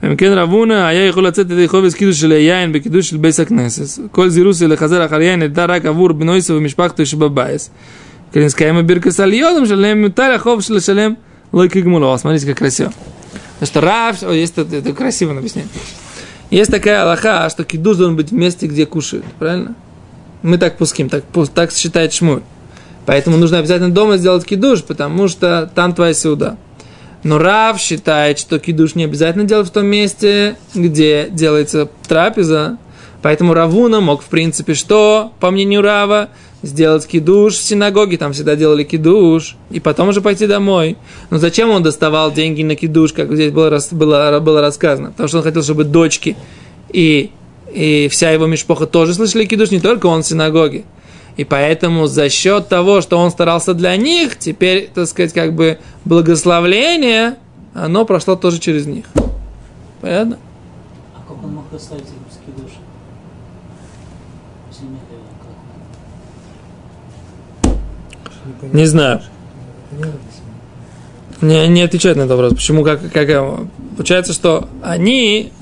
ומכן 0.02 0.32
רבונה 0.32 0.88
היה 0.88 1.06
יכול 1.06 1.26
לצאת 1.26 1.50
ידי 1.50 1.68
חובץ 1.68 1.94
קידוש 1.94 2.20
של 2.20 2.32
היין 2.32 2.72
בקידוש 2.72 3.10
של 3.10 3.16
בייס 3.16 3.40
הכנסס. 3.40 4.00
כל 4.10 4.28
זירוסי 4.28 4.66
לחזר 4.66 5.06
אחר 5.06 5.20
יין 5.20 5.42
נדע 5.42 5.64
רק 5.64 5.84
עבור 5.84 6.12
בנויסו 6.12 6.54
ומשפחתו 6.54 7.06
שבבייס. 7.06 7.70
Кенискаема 8.33 8.83
биркас 8.83 9.19
альйодом, 9.19 9.65
шалем 9.65 9.99
миталя, 9.99 10.37
хов 10.37 10.63
шалем 10.63 11.17
лойки 11.51 11.79
гмулова. 11.79 12.17
Смотрите, 12.17 12.47
как 12.47 12.57
красиво. 12.57 12.93
Потому 13.59 13.67
что 13.67 13.81
Рав, 13.81 14.23
о, 14.23 14.31
есть 14.31 14.57
это, 14.57 14.75
это 14.75 14.93
красиво 14.93 15.37
объяснение. 15.37 15.69
Есть 16.49 16.71
такая 16.71 17.03
Аллаха, 17.03 17.49
что 17.49 17.63
кидуш 17.63 17.97
должен 17.97 18.15
быть 18.15 18.29
в 18.29 18.33
месте, 18.33 18.67
где 18.67 18.85
кушают, 18.85 19.25
правильно? 19.37 19.75
Мы 20.41 20.57
так 20.57 20.77
пуским, 20.77 21.09
так, 21.09 21.23
так 21.53 21.71
считает 21.71 22.13
шмур. 22.13 22.41
Поэтому 23.05 23.37
нужно 23.37 23.59
обязательно 23.59 23.91
дома 23.91 24.17
сделать 24.17 24.45
кидуш, 24.45 24.83
потому 24.83 25.27
что 25.27 25.69
там 25.75 25.93
твоя 25.93 26.13
суда. 26.13 26.57
Но 27.23 27.37
Рав 27.37 27.79
считает, 27.79 28.39
что 28.39 28.59
кидуш 28.59 28.95
не 28.95 29.03
обязательно 29.03 29.43
делать 29.43 29.67
в 29.67 29.71
том 29.71 29.85
месте, 29.85 30.55
где 30.73 31.27
делается 31.29 31.89
трапеза. 32.07 32.77
Поэтому 33.21 33.53
Равуна 33.53 33.99
мог, 33.99 34.21
в 34.21 34.27
принципе, 34.27 34.73
что, 34.73 35.33
по 35.41 35.51
мнению 35.51 35.81
Рава, 35.81 36.29
сделать 36.61 37.07
кидуш 37.07 37.55
в 37.55 37.63
синагоге, 37.63 38.17
там 38.17 38.33
всегда 38.33 38.55
делали 38.55 38.83
кидуш, 38.83 39.55
и 39.71 39.79
потом 39.79 40.09
уже 40.09 40.21
пойти 40.21 40.47
домой. 40.47 40.97
Но 41.29 41.37
зачем 41.37 41.69
он 41.69 41.83
доставал 41.83 42.31
деньги 42.31 42.63
на 42.63 42.75
кидуш, 42.75 43.13
как 43.13 43.33
здесь 43.33 43.51
было, 43.51 43.79
было, 43.91 44.39
было 44.39 44.61
рассказано? 44.61 45.11
Потому 45.11 45.29
что 45.29 45.37
он 45.37 45.43
хотел, 45.43 45.63
чтобы 45.63 45.83
дочки 45.83 46.35
и, 46.89 47.31
и 47.71 48.07
вся 48.09 48.31
его 48.31 48.45
мишпоха 48.47 48.85
тоже 48.85 49.13
слышали 49.13 49.45
кидуш, 49.45 49.71
не 49.71 49.79
только 49.79 50.07
он 50.07 50.23
в 50.23 50.27
синагоге. 50.27 50.83
И 51.37 51.45
поэтому 51.45 52.07
за 52.07 52.27
счет 52.29 52.67
того, 52.67 52.99
что 52.99 53.17
он 53.17 53.31
старался 53.31 53.73
для 53.73 53.95
них, 53.95 54.37
теперь, 54.37 54.89
так 54.93 55.07
сказать, 55.07 55.31
как 55.31 55.53
бы 55.53 55.79
благословление, 56.03 57.37
оно 57.73 58.03
прошло 58.03 58.35
тоже 58.35 58.59
через 58.59 58.85
них. 58.85 59.05
Понятно? 60.01 60.37
А 61.15 61.21
как 61.27 61.41
он 61.43 61.55
мог 61.55 61.69
доставить 61.71 62.03
их 62.03 62.09
русские 62.25 62.55
души? 62.57 62.79
Если 64.69 64.83
нет, 64.83 64.99
э, 65.11 65.15
как? 67.63 67.73
Непонятно. 68.45 68.48
Не 68.61 68.85
знаю. 68.85 69.21
Не, 71.41 71.67
не 71.67 71.81
отвечает 71.81 72.17
на 72.17 72.21
этот 72.21 72.37
вопрос. 72.37 72.53
Почему, 72.53 72.83
как, 72.83 72.99
как, 73.11 73.29
получается, 73.95 74.33
что 74.33 74.67
они, 74.81 75.53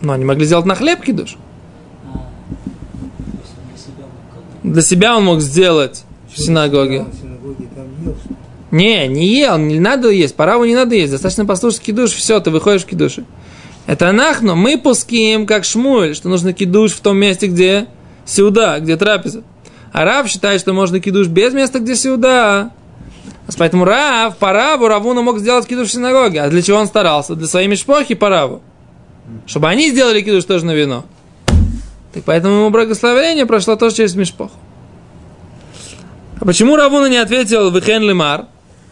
ну, 0.00 0.12
они 0.12 0.24
могли 0.24 0.46
сделать 0.46 0.66
на 0.66 0.76
хлеб 0.76 1.02
кидуш. 1.02 1.36
А, 2.04 2.30
для 4.62 4.82
себя 4.82 5.16
он 5.16 5.24
мог 5.24 5.40
сделать 5.40 6.04
в 6.32 6.38
синагоге. 6.38 7.06
Не, 8.70 9.08
не 9.08 9.26
ел, 9.26 9.58
не 9.58 9.80
надо 9.80 10.10
есть, 10.10 10.34
пора 10.34 10.58
не 10.64 10.74
надо 10.74 10.94
есть, 10.94 11.12
достаточно 11.12 11.46
послушать 11.46 11.80
кидуш, 11.80 12.12
все, 12.12 12.40
ты 12.40 12.50
выходишь 12.50 12.82
в 12.82 12.86
кидуши. 12.86 13.24
Это 13.86 14.10
нахну, 14.12 14.56
мы 14.56 14.78
пуским, 14.78 15.46
как 15.46 15.64
шмуль, 15.64 16.14
что 16.14 16.28
нужно 16.28 16.52
кидуш 16.52 16.92
в 16.92 17.00
том 17.00 17.16
месте, 17.16 17.46
где 17.46 17.86
сюда, 18.24 18.80
где 18.80 18.96
трапеза. 18.96 19.42
А 19.92 20.04
Рав 20.04 20.28
считает, 20.28 20.60
что 20.60 20.72
можно 20.72 21.00
кидуш 21.00 21.28
без 21.28 21.52
места, 21.54 21.78
где 21.78 21.94
сюда. 21.94 22.70
Поэтому 23.58 23.84
Рав, 23.84 24.36
по 24.36 24.52
Раву, 24.52 24.88
Равуна 24.88 25.22
мог 25.22 25.38
сделать 25.38 25.66
кидуш 25.66 25.88
в 25.88 25.92
синагоге. 25.92 26.42
А 26.42 26.48
для 26.48 26.62
чего 26.62 26.78
он 26.78 26.86
старался? 26.86 27.34
Для 27.34 27.46
своей 27.46 27.68
мешпохи 27.68 28.14
по 28.14 28.28
Раву. 28.28 28.60
Чтобы 29.46 29.68
они 29.68 29.90
сделали 29.90 30.20
кидуш 30.20 30.44
тоже 30.44 30.66
на 30.66 30.72
вино. 30.72 31.04
Так 32.12 32.24
поэтому 32.24 32.54
ему 32.54 32.70
благословение 32.70 33.46
прошло 33.46 33.76
тоже 33.76 33.96
через 33.96 34.14
мешпоху. 34.14 34.54
А 36.40 36.44
почему 36.44 36.76
Равуна 36.76 37.06
не 37.06 37.18
ответил 37.18 37.70
Вихен 37.70 38.02
Лемар? 38.02 38.46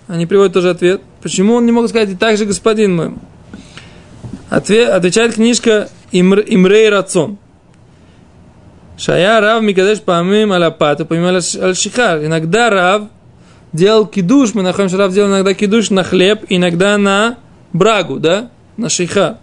Они 0.09 0.27
приводят 0.27 0.53
тоже 0.53 0.71
ответ. 0.71 1.03
Почему 1.23 1.55
он 1.55 1.67
не 1.67 1.73
мог 1.73 1.89
сказать 1.89 2.11
и 2.11 2.15
так 2.15 2.37
же 2.37 2.45
господин 2.45 2.97
мой? 2.97 3.15
Ответ, 4.51 4.91
отвечает 4.91 5.35
книжка 5.35 5.89
Имр, 6.13 6.41
Имрей 6.47 6.89
Рацон. 6.89 7.39
Шая 8.97 9.41
Рав 9.41 9.63
Микадеш 9.63 10.01
помимо 10.01 10.57
Аляпат, 10.57 11.07
помимо 11.09 11.29
Аль-Шихар. 11.29 12.25
Иногда 12.25 12.71
Рав 12.71 13.03
делал 13.73 14.07
кидуш, 14.07 14.55
мы 14.55 14.63
находим, 14.63 14.89
что 14.89 14.99
Рав 14.99 15.13
делал 15.13 15.31
иногда 15.31 15.55
кидуш 15.55 15.91
на 15.91 16.05
хлеб, 16.05 16.45
иногда 16.49 16.97
на 16.97 17.39
брагу, 17.73 18.21
да, 18.21 18.51
на 18.77 18.89
шиха. 18.89 19.39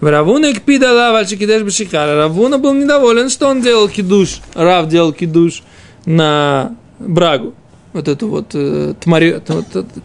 В 0.00 0.06
Равуна 0.10 0.52
Экпида 0.52 0.92
Лав 0.92 1.14
Аль-Шикидеш 1.14 1.62
Бешихар. 1.62 2.16
Равуна 2.16 2.58
был 2.58 2.74
недоволен, 2.74 3.30
что 3.30 3.48
он 3.48 3.62
делал 3.62 3.88
кидуш, 3.88 4.40
Рав 4.54 4.88
делал 4.88 5.12
кидуш 5.12 5.62
на 6.04 6.76
брагу. 6.98 7.54
Вот 7.92 8.08
эту 8.08 8.28
вот 8.28 8.50
э, 8.54 8.94
тмари, 9.00 9.40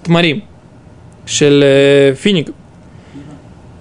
тмарим. 0.04 0.44
Шель 1.26 2.16
финик. 2.16 2.50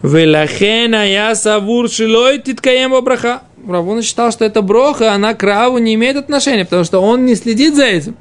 Велахена 0.02 1.04
я 1.04 1.34
савур 1.34 1.88
шилой 1.88 2.40
титкаем 2.40 2.92
браха. 3.02 3.42
Равон 3.68 4.02
считал, 4.02 4.30
что 4.32 4.44
это 4.44 4.62
броха, 4.62 5.12
она 5.12 5.34
к 5.34 5.42
Раву 5.42 5.78
не 5.78 5.94
имеет 5.94 6.16
отношения, 6.16 6.64
потому 6.64 6.84
что 6.84 7.00
он 7.00 7.24
не 7.24 7.34
следит 7.34 7.74
за 7.74 7.84
этим. 7.84 8.16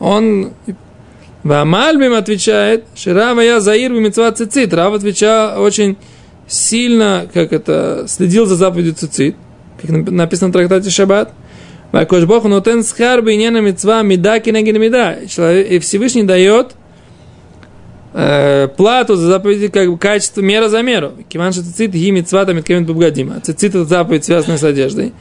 Он... 0.00 0.52
Вамальбим 1.44 2.14
отвечает, 2.14 2.84
Ширава 2.94 3.40
я 3.40 3.60
заир 3.60 3.92
мецва 3.92 4.32
цицит. 4.32 4.74
Рав 4.74 4.92
отвечал 4.92 5.62
очень 5.62 5.96
сильно, 6.46 7.28
как 7.32 7.52
это, 7.52 8.04
следил 8.08 8.44
за 8.44 8.56
заповедью 8.56 8.94
цицит, 8.94 9.36
как 9.80 9.90
написано 9.90 10.50
в 10.50 10.52
трактате 10.52 10.90
Шаббат. 10.90 11.32
Вакош 11.92 12.24
Бог 12.24 12.44
нотен 12.44 12.82
схарби 12.82 13.32
не 13.32 13.50
на 13.50 13.58
мецва 13.58 14.02
мида 14.02 14.40
кинегин 14.40 14.80
мида. 14.80 15.12
И 15.12 15.78
Всевышний 15.78 16.24
дает 16.24 16.74
э, 18.18 18.68
плату 18.68 19.14
за 19.14 19.28
заповеди 19.28 19.68
как 19.68 19.88
бы 19.88 19.96
качество 19.96 20.40
мера 20.40 20.68
за 20.68 20.82
меру. 20.82 21.12
Киван 21.28 21.52
цицит 21.52 21.92
ги 21.92 22.10
митцва 22.10 22.44
там 22.44 22.58
иткевен 22.58 22.84
бубгадима. 22.84 23.40
Цицит 23.40 23.74
это 23.74 23.84
заповедь, 23.84 24.24
связанная 24.24 24.58
с 24.58 24.64
одеждой. 24.64 25.12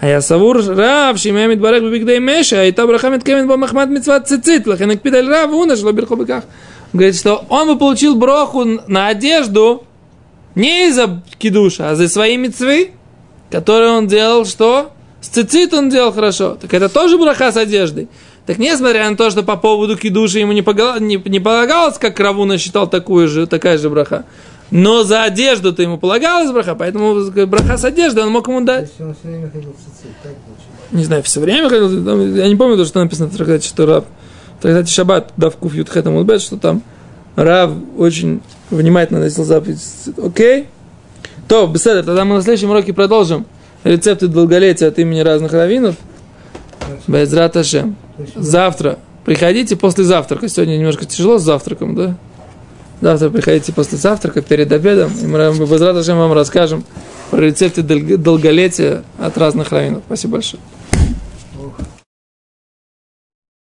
А 0.00 0.08
я 0.08 0.20
савур 0.20 0.62
рав, 0.64 1.18
шимя 1.18 1.46
митбарек 1.46 1.82
бибигдей 1.82 2.18
меша, 2.18 2.60
а 2.60 2.64
и 2.64 2.72
та 2.72 2.86
браха 2.86 3.08
миткевен 3.08 3.48
бо 3.48 3.56
махмад 3.56 3.88
митцва 3.88 4.20
цицит, 4.20 4.66
лахен 4.66 4.90
акпидаль 4.90 5.28
рав, 5.28 5.50
уна 5.52 5.76
шло 5.76 5.92
бирхо 5.92 6.16
беках. 6.16 6.44
Он 6.92 6.98
Говорит, 6.98 7.16
что 7.16 7.44
он 7.48 7.68
бы 7.68 7.78
получил 7.78 8.16
броху 8.16 8.64
на 8.86 9.08
одежду 9.08 9.84
не 10.54 10.88
из-за 10.88 11.22
кидуша, 11.38 11.90
а 11.90 11.94
за 11.94 12.08
свои 12.08 12.36
митцвы, 12.36 12.90
которые 13.50 13.92
он 13.92 14.06
делал, 14.06 14.44
что? 14.44 14.92
С 15.22 15.28
цицит 15.28 15.72
он 15.72 15.88
делал 15.88 16.12
хорошо. 16.12 16.58
Так 16.60 16.74
это 16.74 16.90
тоже 16.90 17.16
браха 17.16 17.50
с 17.50 17.56
одеждой. 17.56 18.08
Так 18.46 18.58
несмотря 18.58 19.08
на 19.08 19.16
то, 19.16 19.30
что 19.30 19.42
по 19.42 19.56
поводу 19.56 19.96
кидуши 19.96 20.40
ему 20.40 20.52
не, 20.52 20.62
погала- 20.62 20.98
не, 21.00 21.16
не 21.26 21.38
полагалось, 21.40 21.98
как 21.98 22.18
Равуна 22.18 22.58
считал 22.58 22.88
такую 22.88 23.28
же, 23.28 23.46
такая 23.46 23.78
же 23.78 23.88
браха. 23.88 24.24
Но 24.72 25.04
за 25.04 25.22
одежду-то 25.24 25.82
ему 25.82 25.98
полагалась 25.98 26.50
браха, 26.50 26.74
поэтому 26.74 27.14
браха 27.46 27.76
с 27.76 27.84
одеждой 27.84 28.24
он 28.24 28.30
мог 28.30 28.48
ему 28.48 28.60
То 28.60 28.66
дать. 28.66 28.82
есть 28.82 29.00
он 29.00 29.14
все 29.14 29.28
время 29.28 29.50
ходил 29.50 29.70
в 29.70 29.76
цицит, 29.76 30.16
так. 30.22 30.32
Не 30.90 31.04
знаю, 31.04 31.22
все 31.22 31.40
время 31.40 31.68
ходил, 31.68 32.04
там, 32.04 32.34
я 32.34 32.48
не 32.48 32.56
помню, 32.56 32.76
то, 32.76 32.84
что 32.84 33.00
написано 33.00 33.28
в 33.28 33.36
трактате, 33.36 33.68
что 33.68 33.86
Рав, 33.86 34.04
в 34.58 34.62
трактате 34.62 34.90
Шаббат, 34.90 35.32
да, 35.36 35.48
в 35.50 35.56
Куфьют 35.56 35.88
Хэтам 35.88 36.16
Улбет, 36.16 36.40
что 36.42 36.56
там 36.56 36.82
Рав 37.36 37.70
очень 37.96 38.40
внимательно 38.70 39.20
носил 39.20 39.44
заповедь. 39.44 39.78
Окей? 40.22 40.66
То, 41.48 41.66
беседа, 41.66 42.02
тогда 42.02 42.24
мы 42.24 42.36
на 42.36 42.42
следующем 42.42 42.70
уроке 42.70 42.92
продолжим 42.92 43.46
рецепты 43.84 44.26
долголетия 44.26 44.88
от 44.88 44.98
имени 44.98 45.20
разных 45.20 45.52
раввинов. 45.52 45.96
Безрат 47.06 47.56
Ашем. 47.56 47.96
Завтра. 48.34 48.98
Приходите 49.24 49.76
после 49.76 50.04
завтрака. 50.04 50.48
Сегодня 50.48 50.76
немножко 50.76 51.04
тяжело 51.04 51.38
с 51.38 51.42
завтраком, 51.42 51.94
да? 51.94 52.16
Завтра 53.00 53.30
приходите 53.30 53.72
после 53.72 53.98
завтрака, 53.98 54.42
перед 54.42 54.70
обедом, 54.72 55.10
и 55.20 55.26
мы 55.26 55.38
Безрат 55.66 55.96
Ашем 55.96 56.18
вам 56.18 56.32
расскажем 56.32 56.84
про 57.30 57.40
рецепты 57.40 57.82
долг- 57.82 58.16
долголетия 58.16 59.02
от 59.18 59.36
разных 59.38 59.70
раввинов. 59.70 60.02
Спасибо 60.06 60.34
большое. 60.34 60.60